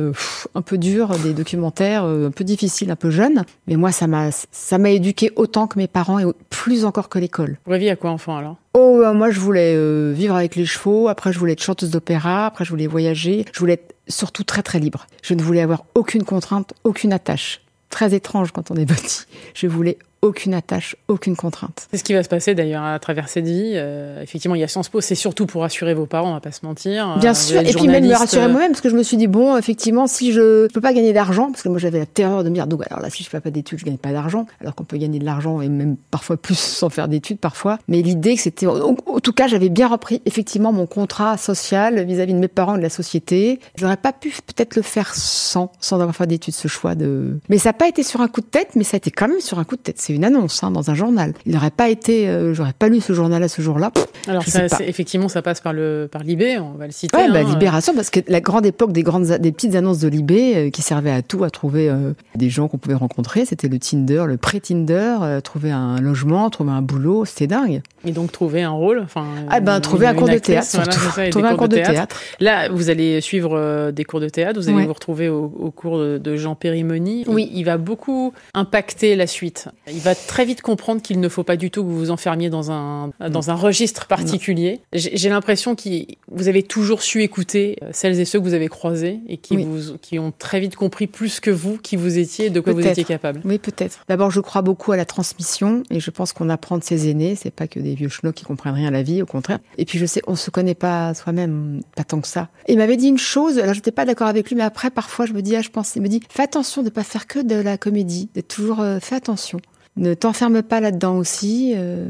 un 0.55 0.61
peu 0.61 0.77
durs, 0.77 1.17
des 1.19 1.33
documentaires 1.33 2.03
un 2.03 2.31
peu 2.31 2.43
difficiles, 2.43 2.91
un 2.91 2.95
peu 2.95 3.09
jeunes. 3.11 3.45
Mais 3.67 3.77
moi, 3.77 3.91
ça 3.91 4.07
m'a, 4.07 4.29
ça 4.31 4.77
m'a 4.77 4.89
éduqué 4.89 5.31
autant 5.35 5.67
que 5.67 5.79
mes 5.79 5.87
parents 5.87 6.19
et 6.19 6.25
plus 6.61 6.85
encore 6.85 7.09
que 7.09 7.17
l'école. 7.17 7.57
Vous 7.65 7.71
rêviez 7.71 7.89
à 7.89 7.95
quoi 7.95 8.11
enfant 8.11 8.37
alors? 8.37 8.57
Oh, 8.75 9.03
moi, 9.15 9.31
je 9.31 9.39
voulais 9.39 9.75
vivre 10.13 10.35
avec 10.35 10.55
les 10.55 10.67
chevaux 10.67 11.07
après 11.07 11.33
je 11.33 11.39
voulais 11.39 11.53
être 11.53 11.63
chanteuse 11.63 11.89
d'opéra, 11.89 12.45
après 12.45 12.65
je 12.65 12.69
voulais 12.69 12.85
voyager, 12.85 13.45
je 13.51 13.59
voulais 13.59 13.73
être 13.73 13.95
surtout 14.07 14.43
très 14.43 14.61
très 14.61 14.77
libre. 14.77 15.07
Je 15.23 15.33
ne 15.33 15.41
voulais 15.41 15.61
avoir 15.61 15.85
aucune 15.95 16.23
contrainte, 16.23 16.75
aucune 16.83 17.13
attache. 17.13 17.61
Très 17.89 18.13
étrange 18.13 18.51
quand 18.51 18.69
on 18.69 18.75
est 18.75 18.85
petit. 18.85 19.23
Je 19.55 19.65
voulais 19.65 19.97
aucune 20.21 20.53
attache, 20.53 20.95
aucune 21.07 21.35
contrainte. 21.35 21.87
C'est 21.91 21.97
ce 21.97 22.03
qui 22.03 22.13
va 22.13 22.21
se 22.21 22.29
passer 22.29 22.53
d'ailleurs 22.53 22.83
à 22.83 22.99
travers 22.99 23.27
cette 23.27 23.45
vie. 23.45 23.73
Euh, 23.75 24.21
effectivement, 24.21 24.55
il 24.55 24.61
y 24.61 24.63
a 24.63 24.67
Sciences 24.67 24.89
Po, 24.89 25.01
c'est 25.01 25.15
surtout 25.15 25.47
pour 25.47 25.63
rassurer 25.63 25.93
vos 25.93 26.05
parents, 26.05 26.29
on 26.29 26.33
va 26.33 26.39
pas 26.39 26.51
se 26.51 26.65
mentir. 26.65 27.17
Bien 27.19 27.31
euh, 27.31 27.33
sûr, 27.33 27.61
et 27.61 27.73
puis 27.73 27.87
même 27.87 28.05
me 28.05 28.13
rassurer 28.13 28.47
moi-même, 28.47 28.71
parce 28.71 28.81
que 28.81 28.89
je 28.89 28.95
me 28.95 29.03
suis 29.03 29.17
dit, 29.17 29.27
bon, 29.27 29.57
effectivement, 29.57 30.05
si 30.05 30.31
je 30.31 30.67
peux 30.67 30.81
pas 30.81 30.93
gagner 30.93 31.13
d'argent, 31.13 31.51
parce 31.51 31.63
que 31.63 31.69
moi 31.69 31.79
j'avais 31.79 31.99
la 31.99 32.05
terreur 32.05 32.43
de 32.43 32.49
me 32.49 32.53
dire, 32.53 32.67
donc 32.67 32.83
alors 32.89 33.01
là, 33.01 33.09
si 33.09 33.23
je 33.23 33.29
fais 33.29 33.39
pas 33.39 33.49
d'études, 33.49 33.79
je 33.79 33.85
gagne 33.85 33.97
pas 33.97 34.11
d'argent, 34.11 34.45
alors 34.59 34.75
qu'on 34.75 34.83
peut 34.83 34.97
gagner 34.97 35.17
de 35.17 35.25
l'argent 35.25 35.59
et 35.61 35.69
même 35.69 35.97
parfois 36.11 36.37
plus 36.37 36.55
sans 36.59 36.89
faire 36.89 37.07
d'études 37.07 37.39
parfois. 37.39 37.79
Mais 37.87 38.01
l'idée 38.01 38.35
que 38.35 38.41
c'était, 38.41 38.67
en, 38.67 38.93
tout 38.95 39.33
cas, 39.33 39.47
j'avais 39.47 39.69
bien 39.69 39.87
repris 39.87 40.21
effectivement 40.25 40.71
mon 40.71 40.85
contrat 40.85 41.37
social 41.37 42.05
vis-à-vis 42.05 42.33
de 42.33 42.39
mes 42.39 42.47
parents 42.47 42.75
et 42.75 42.77
de 42.77 42.83
la 42.83 42.89
société. 42.89 43.59
J'aurais 43.75 43.97
pas 43.97 44.13
pu 44.13 44.29
peut-être 44.29 44.75
le 44.75 44.83
faire 44.83 45.15
sans, 45.15 45.71
sans 45.79 45.99
avoir 45.99 46.15
fait 46.15 46.27
d'études, 46.27 46.53
ce 46.53 46.67
choix 46.67 46.93
de... 46.93 47.39
Mais 47.49 47.57
ça 47.57 47.69
n'a 47.69 47.73
pas 47.73 47.87
été 47.87 48.03
sur 48.03 48.21
un 48.21 48.27
coup 48.27 48.41
de 48.41 48.45
tête, 48.45 48.69
mais 48.75 48.83
ça 48.83 48.95
a 48.95 48.99
été 48.99 49.09
quand 49.09 49.27
même 49.27 49.39
sur 49.39 49.57
un 49.57 49.63
coup 49.63 49.75
de 49.75 49.81
tête. 49.81 49.99
C'est 50.11 50.17
une 50.17 50.25
annonce, 50.25 50.61
hein, 50.61 50.71
dans 50.71 50.91
un 50.91 50.93
journal. 50.93 51.33
Il 51.45 51.53
n'aurait 51.53 51.71
pas 51.71 51.87
été, 51.87 52.27
euh, 52.27 52.53
j'aurais 52.53 52.73
pas 52.73 52.89
lu 52.89 52.99
ce 52.99 53.13
journal 53.13 53.41
à 53.43 53.47
ce 53.47 53.61
jour-là. 53.61 53.93
Alors 54.27 54.43
ça, 54.43 54.65
effectivement, 54.85 55.29
ça 55.29 55.41
passe 55.41 55.61
par 55.61 55.71
le 55.71 56.09
par 56.11 56.21
Libé, 56.23 56.59
on 56.59 56.73
va 56.73 56.85
le 56.85 56.91
citer. 56.91 57.15
Ouais, 57.15 57.31
bah, 57.31 57.39
hein, 57.39 57.49
Libération, 57.49 57.93
parce 57.95 58.09
que 58.09 58.19
la 58.27 58.41
grande 58.41 58.65
époque 58.65 58.91
des 58.91 59.03
grandes, 59.03 59.23
des 59.23 59.51
petites 59.53 59.73
annonces 59.75 59.99
de 59.99 60.09
Libé 60.09 60.55
euh, 60.55 60.69
qui 60.69 60.81
servaient 60.81 61.11
à 61.11 61.21
tout, 61.21 61.45
à 61.45 61.49
trouver 61.49 61.89
euh, 61.89 62.11
des 62.35 62.49
gens 62.49 62.67
qu'on 62.67 62.77
pouvait 62.77 62.95
rencontrer, 62.95 63.45
c'était 63.45 63.69
le 63.69 63.79
Tinder, 63.79 64.25
le 64.27 64.35
pré-Tinder, 64.35 65.39
trouver 65.45 65.71
un 65.71 66.01
logement, 66.01 66.49
trouver 66.49 66.71
un 66.71 66.81
boulot, 66.81 67.23
c'était 67.23 67.47
dingue. 67.47 67.81
Et 68.03 68.11
donc 68.11 68.33
trouver 68.33 68.63
un 68.63 68.71
rôle, 68.71 68.99
enfin. 68.99 69.25
Ah 69.49 69.61
ben 69.61 69.79
trouver 69.79 70.07
un 70.07 70.13
cours 70.13 70.27
de 70.27 70.39
théâtre, 70.39 70.67
surtout. 70.67 71.29
trouver 71.29 71.47
un 71.47 71.55
cours 71.55 71.69
de 71.69 71.77
théâtre. 71.77 72.19
Là, 72.41 72.67
vous 72.67 72.89
allez 72.89 73.21
suivre 73.21 73.91
des 73.91 74.03
cours 74.03 74.19
de 74.19 74.27
théâtre, 74.27 74.59
vous 74.59 74.67
allez 74.67 74.85
vous 74.85 74.93
retrouver 74.93 75.29
au, 75.29 75.71
cours 75.73 75.99
de, 75.99 76.35
Jean 76.35 76.55
Périmoni. 76.55 77.23
Oui, 77.27 77.49
il 77.53 77.63
va 77.63 77.77
beaucoup 77.77 78.33
impacter 78.53 79.15
la 79.15 79.27
suite. 79.27 79.69
Il 79.87 79.99
va 80.01 80.15
très 80.15 80.45
vite 80.45 80.61
comprendre 80.61 81.01
qu'il 81.01 81.19
ne 81.19 81.29
faut 81.29 81.43
pas 81.43 81.57
du 81.57 81.71
tout 81.71 81.83
que 81.83 81.87
vous 81.87 81.97
vous 81.97 82.11
enfermiez 82.11 82.49
dans 82.49 82.71
un, 82.71 83.11
dans 83.29 83.49
un 83.49 83.55
registre 83.55 84.07
particulier. 84.07 84.81
J'ai 84.93 85.29
l'impression 85.29 85.75
que 85.75 85.89
vous 86.29 86.47
avez 86.47 86.63
toujours 86.63 87.01
su 87.01 87.23
écouter 87.23 87.77
euh, 87.81 87.89
celles 87.91 88.19
et 88.19 88.25
ceux 88.25 88.39
que 88.39 88.43
vous 88.43 88.53
avez 88.53 88.67
croisés 88.67 89.19
et 89.27 89.37
qui, 89.37 89.57
vous, 89.57 89.97
qui 90.01 90.19
ont 90.19 90.33
très 90.37 90.59
vite 90.59 90.75
compris 90.75 91.07
plus 91.07 91.39
que 91.39 91.51
vous 91.51 91.77
qui 91.77 91.95
vous 91.95 92.17
étiez 92.17 92.47
et 92.47 92.49
de 92.49 92.59
quoi 92.59 92.73
vous 92.73 92.85
étiez 92.85 93.03
capable. 93.03 93.41
Oui, 93.45 93.57
peut-être. 93.57 94.03
D'abord, 94.07 94.31
je 94.31 94.39
crois 94.39 94.61
beaucoup 94.61 94.91
à 94.91 94.97
la 94.97 95.05
transmission 95.05 95.83
et 95.89 95.99
je 95.99 96.11
pense 96.11 96.33
qu'on 96.33 96.49
apprend 96.49 96.77
de 96.77 96.83
ses 96.83 97.09
aînés. 97.09 97.35
C'est 97.35 97.51
pas 97.51 97.67
que 97.67 97.79
des 97.79 97.95
vieux 97.95 98.09
chenaux 98.09 98.33
qui 98.33 98.43
comprennent 98.43 98.73
rien 98.73 98.87
à 98.87 98.91
la 98.91 99.03
vie, 99.03 99.21
au 99.21 99.25
contraire. 99.25 99.59
Et 99.77 99.85
puis, 99.85 99.99
je 99.99 100.05
sais, 100.05 100.21
on 100.27 100.35
se 100.35 100.49
connaît 100.49 100.75
pas 100.75 101.13
soi-même, 101.13 101.81
pas 101.95 102.03
tant 102.03 102.21
que 102.21 102.27
ça. 102.27 102.49
il 102.67 102.77
m'avait 102.77 102.97
dit 102.97 103.07
une 103.07 103.17
chose, 103.17 103.59
alors 103.59 103.73
j'étais 103.73 103.91
pas 103.91 104.05
d'accord 104.05 104.27
avec 104.27 104.49
lui, 104.49 104.55
mais 104.55 104.63
après, 104.63 104.89
parfois, 104.89 105.25
je 105.25 105.33
me 105.33 105.41
dis, 105.41 105.55
ah, 105.55 105.61
je 105.61 105.69
pense, 105.69 105.95
il 105.95 106.01
me 106.01 106.07
dit, 106.07 106.21
fais 106.29 106.43
attention 106.43 106.83
de 106.83 106.89
pas 106.89 107.03
faire 107.03 107.27
que 107.27 107.39
de 107.39 107.55
la 107.55 107.77
comédie, 107.77 108.29
d'être 108.33 108.47
toujours, 108.47 108.81
euh, 108.81 108.99
fais 108.99 109.15
attention. 109.15 109.59
Ne 109.97 110.13
t'enferme 110.13 110.63
pas 110.63 110.79
là-dedans 110.79 111.17
aussi. 111.17 111.73
Euh, 111.75 112.05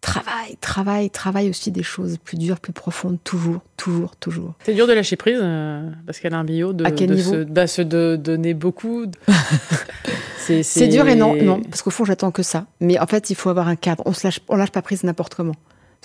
travaille, 0.00 0.56
travaille, 0.60 1.10
travaille 1.10 1.48
aussi 1.48 1.70
des 1.70 1.82
choses 1.82 2.18
plus 2.22 2.36
dures, 2.36 2.60
plus 2.60 2.72
profondes, 2.72 3.18
toujours, 3.24 3.60
toujours, 3.76 4.14
toujours. 4.16 4.54
C'est 4.64 4.74
dur 4.74 4.86
de 4.86 4.92
lâcher 4.92 5.16
prise, 5.16 5.38
euh, 5.40 5.90
parce 6.06 6.20
qu'elle 6.20 6.34
a 6.34 6.38
un 6.38 6.44
bio 6.44 6.72
de, 6.72 6.84
à 6.84 6.90
quel 6.90 7.10
niveau 7.10 7.32
se, 7.32 7.44
bah, 7.44 7.66
se 7.66 7.82
de, 7.82 8.16
donner 8.16 8.52
beaucoup. 8.52 9.06
c'est 10.38 10.88
dur 10.88 11.08
et 11.08 11.14
non, 11.14 11.34
non, 11.42 11.62
parce 11.62 11.82
qu'au 11.82 11.90
fond, 11.90 12.04
j'attends 12.04 12.30
que 12.30 12.42
ça. 12.42 12.66
Mais 12.80 12.98
en 12.98 13.06
fait, 13.06 13.30
il 13.30 13.36
faut 13.36 13.48
avoir 13.48 13.68
un 13.68 13.76
cadre. 13.76 14.02
On 14.06 14.12
se 14.12 14.26
lâche, 14.26 14.40
on 14.48 14.56
lâche 14.56 14.70
pas 14.70 14.82
prise 14.82 15.02
n'importe 15.02 15.34
comment. 15.34 15.56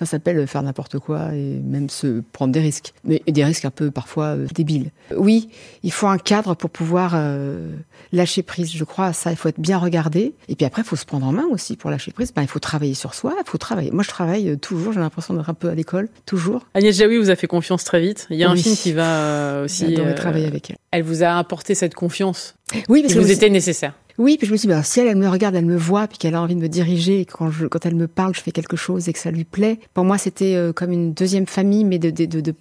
Ça 0.05 0.11
s'appelle 0.11 0.45
faire 0.47 0.63
n'importe 0.63 0.99
quoi 0.99 1.33
et 1.33 1.59
même 1.63 1.89
se 1.89 2.21
prendre 2.31 2.53
des 2.53 2.59
risques. 2.59 2.93
Mais 3.03 3.21
des 3.27 3.43
risques 3.43 3.65
un 3.65 3.71
peu 3.71 3.91
parfois 3.91 4.35
euh, 4.35 4.47
débiles. 4.53 4.91
Oui, 5.15 5.49
il 5.83 5.91
faut 5.91 6.07
un 6.07 6.17
cadre 6.17 6.55
pour 6.55 6.69
pouvoir 6.69 7.13
euh, 7.15 7.69
lâcher 8.11 8.43
prise. 8.43 8.71
Je 8.73 8.83
crois 8.83 9.07
à 9.07 9.13
ça. 9.13 9.31
Il 9.31 9.37
faut 9.37 9.49
être 9.49 9.59
bien 9.59 9.77
regardé. 9.77 10.33
Et 10.49 10.55
puis 10.55 10.65
après, 10.65 10.81
il 10.81 10.85
faut 10.85 10.95
se 10.95 11.05
prendre 11.05 11.25
en 11.25 11.31
main 11.31 11.45
aussi 11.51 11.75
pour 11.75 11.89
lâcher 11.89 12.11
prise. 12.11 12.33
Ben, 12.33 12.41
il 12.41 12.47
faut 12.47 12.59
travailler 12.59 12.93
sur 12.93 13.13
soi. 13.13 13.35
Il 13.39 13.49
faut 13.49 13.57
travailler. 13.57 13.91
Moi, 13.91 14.03
je 14.03 14.09
travaille 14.09 14.49
euh, 14.49 14.55
toujours. 14.55 14.93
J'ai 14.93 14.99
l'impression 14.99 15.33
d'être 15.33 15.49
un 15.49 15.53
peu 15.53 15.69
à 15.69 15.75
l'école. 15.75 16.09
Toujours. 16.25 16.65
Agnès 16.73 16.95
Jaoui 16.95 17.17
vous 17.17 17.29
a 17.29 17.35
fait 17.35 17.47
confiance 17.47 17.83
très 17.83 18.01
vite. 18.01 18.27
Il 18.29 18.37
y 18.37 18.43
a 18.43 18.49
un 18.49 18.55
film 18.55 18.75
qui 18.75 18.91
va 18.91 19.63
aussi. 19.63 19.97
travailler 20.15 20.47
avec 20.47 20.69
elle. 20.69 20.77
Elle 20.91 21.03
vous 21.03 21.23
a 21.23 21.37
apporté 21.37 21.75
cette 21.75 21.95
confiance. 21.95 22.55
Oui, 22.89 23.01
parce 23.01 23.13
que 23.13 23.19
vous 23.19 23.31
était 23.31 23.49
nécessaire. 23.49 23.93
Oui, 24.19 24.37
puis 24.37 24.45
je 24.45 24.51
me 24.51 24.57
suis 24.57 24.67
dit, 24.67 24.73
bah, 24.73 24.83
si 24.83 24.99
elle, 24.99 25.15
me 25.17 25.27
regarde, 25.27 25.55
elle 25.55 25.65
me 25.65 25.75
voit, 25.75 26.07
puis 26.07 26.17
qu'elle 26.17 26.35
a 26.35 26.41
envie 26.41 26.55
de 26.55 26.59
me 26.61 26.69
diriger, 26.69 27.21
et 27.21 27.25
quand, 27.25 27.49
je, 27.49 27.65
quand 27.65 27.85
elle 27.85 27.95
me 27.95 28.07
parle, 28.07 28.35
je 28.35 28.41
fais 28.41 28.51
quelque 28.51 28.77
chose 28.77 29.09
et 29.09 29.13
que 29.13 29.19
ça 29.19 29.31
lui 29.31 29.43
plaît. 29.43 29.79
Pour 29.93 30.05
moi, 30.05 30.17
c'était 30.17 30.55
euh, 30.55 30.71
comme 30.71 30.91
une 30.91 31.13
deuxième 31.13 31.47
famille, 31.47 31.83
mais 31.83 31.97
de, 31.97 32.11
de, 32.11 32.25
de, 32.25 32.41
de. 32.41 32.53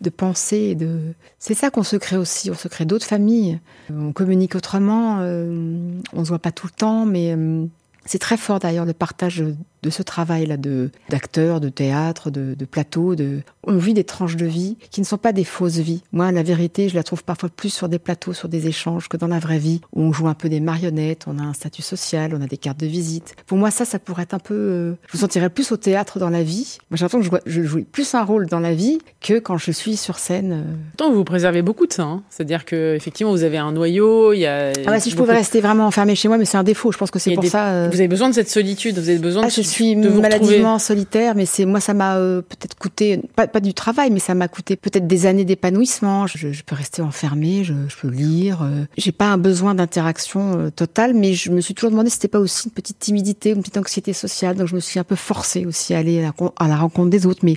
Et 0.53 0.75
de... 0.75 0.99
C'est 1.39 1.55
ça 1.55 1.71
qu'on 1.71 1.83
se 1.83 1.97
crée 1.97 2.17
aussi, 2.17 2.51
on 2.51 2.55
se 2.55 2.69
crée 2.69 2.87
d'autres 2.87 3.05
familles. 3.05 3.61
On 3.91 4.13
communique 4.13 4.55
autrement, 4.55 5.19
euh, 5.21 6.01
on 6.15 6.25
se 6.25 6.29
voit 6.29 6.39
pas 6.39 6.53
tout 6.53 6.67
le 6.67 6.73
temps, 6.73 7.05
mais 7.05 7.35
euh, 7.37 7.67
c'est 8.07 8.19
très 8.19 8.37
fort 8.37 8.59
d'ailleurs 8.59 8.87
le 8.87 8.95
partage 8.95 9.45
de 9.83 9.91
ce 9.91 10.03
travail-là 10.03 10.57
de 10.57 10.91
d'acteurs, 11.09 11.61
de 11.61 11.69
théâtre, 11.69 12.31
de, 12.31 12.55
de 12.55 12.65
plateau. 12.65 13.15
De... 13.15 13.41
On 13.65 13.77
vit 13.77 13.95
des 13.95 14.05
tranches 14.05 14.37
de 14.37 14.47
vie 14.47 14.77
qui 14.91 15.01
ne 15.01 15.07
sont 15.07 15.19
pas 15.19 15.33
des 15.33 15.45
fausses 15.45 15.79
vies. 15.79 16.03
Moi, 16.13 16.33
la 16.33 16.43
vérité, 16.43 16.89
je 16.89 16.95
la 16.95 17.03
trouve 17.03 17.25
parfois 17.25 17.49
plus 17.49 17.71
sur 17.71 17.89
des 17.89 17.99
plateaux, 17.99 18.33
sur 18.33 18.49
des 18.49 18.67
échanges 18.67 19.09
que 19.09 19.17
dans 19.17 19.27
la 19.27 19.39
vraie 19.39 19.59
vie 19.59 19.81
où 19.93 20.03
on 20.03 20.13
joue 20.13 20.29
un 20.29 20.35
peu 20.35 20.49
des 20.49 20.61
marionnettes, 20.61 21.25
on 21.27 21.39
a 21.39 21.43
un 21.43 21.53
statut 21.53 21.83
social, 21.83 22.35
on 22.35 22.43
a 22.43 22.47
des 22.47 22.57
cartes 22.57 22.79
de 22.79 22.87
visite. 22.87 23.35
Pour 23.47 23.59
moi, 23.59 23.71
ça, 23.71 23.85
ça 23.85 23.99
pourrait 23.99 24.25
être 24.25 24.35
un 24.35 24.39
peu. 24.39 24.55
Euh, 24.55 24.93
je 25.09 25.17
me 25.17 25.21
sentirais 25.21 25.51
plus 25.51 25.73
au 25.73 25.77
théâtre 25.77 26.19
dans 26.19 26.31
la 26.31 26.43
vie. 26.43 26.79
Moi, 26.91 26.97
j'ai 26.97 27.05
l'impression 27.05 27.31
que 27.31 27.43
je, 27.47 27.63
jouais 27.63 27.83
plus 27.83 28.15
un 28.15 28.25
rôle 28.25 28.47
dans 28.47 28.61
la 28.61 28.75
vie 28.75 28.99
que 29.21 29.39
quand 29.39 29.59
je 29.59 29.71
suis 29.71 29.97
sur 29.97 30.19
scène. 30.19 30.53
Euh. 30.53 30.75
Pourtant, 30.97 31.13
vous 31.13 31.25
préservez 31.25 31.63
beaucoup 31.63 31.87
de 31.87 31.93
ça. 31.93 32.03
Hein. 32.03 32.23
C'est-à-dire 32.31 32.65
que 32.65 32.95
effectivement, 32.95 33.33
vous 33.33 33.45
avez 33.45 33.59
un 33.59 33.73
noyau. 33.73 34.33
Il 34.33 34.41
y 34.41 34.47
a. 34.47 34.73
Ah 34.87 34.91
bah, 34.91 35.01
si 35.01 35.11
je 35.11 35.17
pouvais 35.17 35.35
rester 35.35 35.61
vraiment 35.61 35.87
enfermé 35.87 36.15
chez 36.15 36.29
moi, 36.29 36.39
mais 36.39 36.45
c'est 36.45 36.59
un 36.59 36.63
défaut. 36.63 36.93
Je 36.93 36.99
pense 36.99 37.11
que 37.11 37.19
c'est 37.19 37.35
pour 37.35 37.45
ça. 37.45 37.69
Euh. 37.69 37.89
Vous 37.91 37.99
avez 37.99 38.09
besoin 38.09 38.29
de 38.29 38.35
cette 38.35 38.51
solitude. 38.51 38.99
Vous 38.99 39.09
avez 39.09 39.19
besoin. 39.19 39.43
Ah, 39.45 39.47
de, 39.47 39.53
je 39.53 39.63
suis 39.73 39.97
de 39.97 40.09
maladivement 40.09 40.79
solitaire, 40.79 41.35
mais 41.35 41.47
c'est 41.47 41.65
moi 41.65 41.81
ça 41.81 41.95
m'a 41.95 42.17
euh, 42.17 42.43
peut-être 42.43 42.77
coûté 42.77 43.21
pas, 43.35 43.47
pas, 43.47 43.61
du 43.61 43.75
travail, 43.75 44.11
mais 44.11 44.19
ça 44.19 44.35
m'a 44.35 44.49
coûté 44.49 44.77
peut-être 44.77 45.07
des 45.07 45.27
années 45.27 45.45
d'épanouissement. 45.45 46.27
Je, 46.27 46.53
je, 46.53 46.63
peux 46.63 46.75
rester 46.75 47.03
enfermée, 47.03 47.65
je, 47.65 47.75
je 47.89 47.97
peux 47.97 48.09
lire. 48.09 48.63
Euh, 48.63 48.85
j'ai 48.97 49.13
pas 49.13 49.27
un 49.27 49.39
besoin 49.39 49.75
d'interaction 49.75 50.59
euh, 50.59 50.71
totale, 50.71 51.15
mais 51.15 51.35
je 51.35 51.51
me 51.51 51.61
suis 51.61 51.75
toujours 51.75 51.91
demandé 51.91 52.11
si 52.11 52.17
c'était 52.17 52.29
pas 52.29 52.41
aussi 52.41 52.67
une 52.67 52.73
petite 52.73 52.99
timidité, 52.99 53.51
une 53.51 53.61
petite 53.61 53.79
anxiété 53.79 54.13
sociale. 54.13 54.57
Donc 54.57 54.69
je 54.69 54.75
me 54.75 54.81
suis 54.81 54.99
un 54.99 55.05
peu 55.05 55.17
forcée 55.17 55.67
aussi 55.67 55.95
à 55.95 55.99
aller 55.99 56.19
à 56.19 56.23
la, 56.23 56.33
à 56.59 56.69
la 56.69 56.77
rencontre 56.77 57.11
des 57.11 57.27
autres, 57.27 57.41
mais 57.43 57.57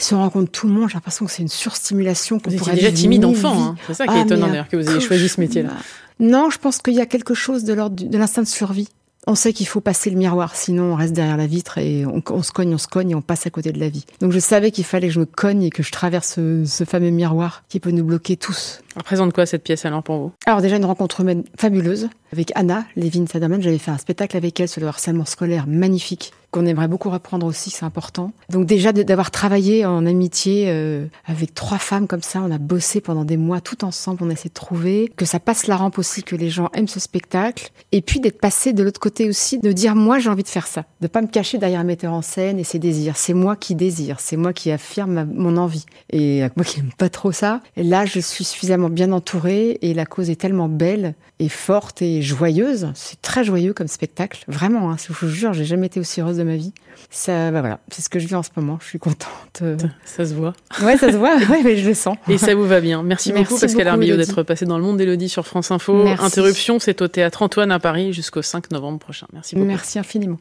si 0.00 0.14
on 0.14 0.18
rencontre 0.18 0.50
tout 0.50 0.66
le 0.66 0.72
monde, 0.72 0.88
j'ai 0.88 0.94
l'impression 0.94 1.26
que 1.26 1.32
c'est 1.32 1.42
une 1.42 1.48
surstimulation. 1.48 2.40
Vous 2.44 2.54
étiez 2.54 2.72
déjà 2.72 2.92
timide 2.92 3.24
enfant, 3.24 3.62
hein. 3.62 3.76
c'est 3.86 3.94
ça 3.94 4.06
qui 4.06 4.14
est 4.14 4.20
ah, 4.20 4.22
étonnant 4.22 4.48
d'ailleurs 4.48 4.68
que 4.68 4.76
vous 4.76 4.90
ayez 4.90 5.00
choisi 5.00 5.28
ce 5.28 5.40
métier-là. 5.40 5.70
Non, 6.18 6.50
je 6.50 6.58
pense 6.58 6.78
qu'il 6.78 6.94
y 6.94 7.00
a 7.00 7.06
quelque 7.06 7.34
chose 7.34 7.64
de 7.64 7.72
l'ordre 7.72 8.04
de 8.04 8.18
l'instinct 8.18 8.42
de 8.42 8.46
survie. 8.46 8.88
On 9.26 9.34
sait 9.34 9.52
qu'il 9.52 9.66
faut 9.66 9.80
passer 9.80 10.10
le 10.10 10.16
miroir, 10.16 10.56
sinon 10.56 10.92
on 10.92 10.94
reste 10.94 11.12
derrière 11.12 11.36
la 11.36 11.46
vitre 11.46 11.78
et 11.78 12.04
on, 12.06 12.42
se 12.42 12.52
cogne, 12.52 12.74
on 12.74 12.78
se 12.78 12.88
cogne 12.88 13.10
et 13.10 13.14
on 13.14 13.20
passe 13.20 13.46
à 13.46 13.50
côté 13.50 13.70
de 13.70 13.78
la 13.78 13.90
vie. 13.90 14.06
Donc 14.20 14.32
je 14.32 14.38
savais 14.38 14.70
qu'il 14.70 14.84
fallait 14.84 15.08
que 15.08 15.14
je 15.14 15.20
me 15.20 15.26
cogne 15.26 15.62
et 15.62 15.70
que 15.70 15.82
je 15.82 15.92
traverse 15.92 16.38
ce, 16.64 16.84
fameux 16.84 17.10
miroir 17.10 17.62
qui 17.68 17.80
peut 17.80 17.90
nous 17.90 18.04
bloquer 18.04 18.36
tous. 18.36 18.80
Représente 18.96 19.34
quoi 19.34 19.44
cette 19.44 19.62
pièce 19.62 19.84
alors 19.84 20.02
pour 20.02 20.18
vous? 20.18 20.32
Alors 20.46 20.62
déjà 20.62 20.76
une 20.76 20.84
rencontre 20.86 21.20
humaine 21.20 21.44
fabuleuse 21.56 22.08
avec 22.32 22.50
Anna 22.54 22.86
Lévin 22.96 23.26
Sadaman. 23.26 23.60
J'avais 23.60 23.78
fait 23.78 23.90
un 23.90 23.98
spectacle 23.98 24.36
avec 24.36 24.58
elle 24.58 24.68
sur 24.68 24.80
le 24.80 24.86
harcèlement 24.86 25.26
scolaire 25.26 25.66
magnifique 25.66 26.32
qu'on 26.50 26.66
aimerait 26.66 26.88
beaucoup 26.88 27.10
reprendre 27.10 27.46
aussi, 27.46 27.70
c'est 27.70 27.84
important. 27.84 28.32
Donc 28.48 28.66
déjà 28.66 28.92
d'avoir 28.92 29.30
travaillé 29.30 29.86
en 29.86 30.06
amitié 30.06 30.64
euh, 30.68 31.06
avec 31.26 31.54
trois 31.54 31.78
femmes 31.78 32.06
comme 32.06 32.22
ça, 32.22 32.42
on 32.42 32.50
a 32.50 32.58
bossé 32.58 33.00
pendant 33.00 33.24
des 33.24 33.36
mois 33.36 33.60
tout 33.60 33.84
ensemble, 33.84 34.18
on 34.22 34.30
a 34.30 34.32
essayé 34.32 34.50
de 34.50 34.54
trouver 34.54 35.12
que 35.16 35.24
ça 35.24 35.38
passe 35.38 35.66
la 35.66 35.76
rampe 35.76 35.98
aussi, 35.98 36.22
que 36.22 36.36
les 36.36 36.50
gens 36.50 36.68
aiment 36.74 36.88
ce 36.88 37.00
spectacle, 37.00 37.70
et 37.92 38.02
puis 38.02 38.20
d'être 38.20 38.40
passé 38.40 38.72
de 38.72 38.82
l'autre 38.82 39.00
côté 39.00 39.28
aussi, 39.28 39.58
de 39.58 39.72
dire 39.72 39.94
moi 39.94 40.18
j'ai 40.18 40.28
envie 40.28 40.42
de 40.42 40.48
faire 40.48 40.66
ça, 40.66 40.84
de 41.00 41.06
pas 41.06 41.22
me 41.22 41.28
cacher 41.28 41.58
derrière 41.58 41.80
un 41.80 41.84
metteur 41.84 42.12
en 42.12 42.22
scène 42.22 42.58
et 42.58 42.64
ses 42.64 42.78
désirs. 42.78 43.16
C'est 43.16 43.34
moi 43.34 43.56
qui 43.56 43.74
désire, 43.74 44.18
c'est 44.20 44.36
moi 44.36 44.52
qui 44.52 44.70
affirme 44.70 45.28
mon 45.32 45.56
envie. 45.56 45.86
Et 46.12 46.42
moi 46.56 46.64
qui 46.64 46.80
aime 46.80 46.90
pas 46.96 47.08
trop 47.08 47.32
ça, 47.32 47.60
et 47.76 47.82
là 47.82 48.04
je 48.06 48.18
suis 48.18 48.44
suffisamment 48.44 48.90
bien 48.90 49.12
entourée 49.12 49.78
et 49.82 49.94
la 49.94 50.06
cause 50.06 50.30
est 50.30 50.40
tellement 50.40 50.68
belle 50.68 51.14
et 51.38 51.48
forte 51.48 52.02
et 52.02 52.22
joyeuse. 52.22 52.90
C'est 52.94 53.20
très 53.22 53.44
joyeux 53.44 53.72
comme 53.72 53.88
spectacle, 53.88 54.44
vraiment. 54.48 54.90
Hein, 54.90 54.96
je 54.98 55.12
vous 55.12 55.32
jure, 55.32 55.52
j'ai 55.52 55.64
jamais 55.64 55.86
été 55.86 56.00
aussi 56.00 56.20
heureuse 56.20 56.39
de 56.40 56.44
ma 56.44 56.56
vie. 56.56 56.72
Ça, 57.10 57.50
bah 57.50 57.60
voilà, 57.60 57.80
c'est 57.90 58.02
ce 58.02 58.08
que 58.08 58.18
je 58.18 58.26
vis 58.26 58.34
en 58.34 58.42
ce 58.42 58.50
moment. 58.56 58.78
Je 58.80 58.86
suis 58.86 58.98
contente. 58.98 59.62
Ça 60.04 60.26
se 60.26 60.34
voit. 60.34 60.54
Ouais, 60.82 60.96
ça 60.96 61.12
se 61.12 61.16
voit. 61.16 61.36
ouais, 61.50 61.62
mais 61.62 61.76
je 61.76 61.88
le 61.88 61.94
sens. 61.94 62.16
Et 62.28 62.38
ça 62.38 62.54
vous 62.54 62.66
va 62.66 62.80
bien. 62.80 63.02
Merci, 63.02 63.32
Merci 63.32 63.44
beaucoup 63.44 63.60
Pascal 63.60 63.88
Armillot 63.88 64.16
d'être 64.16 64.42
passé 64.42 64.66
dans 64.66 64.78
le 64.78 64.84
monde 64.84 64.96
d'Elodie 64.96 65.28
sur 65.28 65.46
France 65.46 65.70
Info. 65.70 66.06
Interruption, 66.06 66.78
c'est 66.78 67.02
au 67.02 67.08
théâtre 67.08 67.42
Antoine 67.42 67.72
à 67.72 67.78
Paris 67.78 68.12
jusqu'au 68.12 68.42
5 68.42 68.70
novembre 68.70 68.98
prochain. 68.98 69.26
Merci 69.32 69.54
beaucoup. 69.54 69.66
Merci 69.66 69.98
infiniment. 69.98 70.38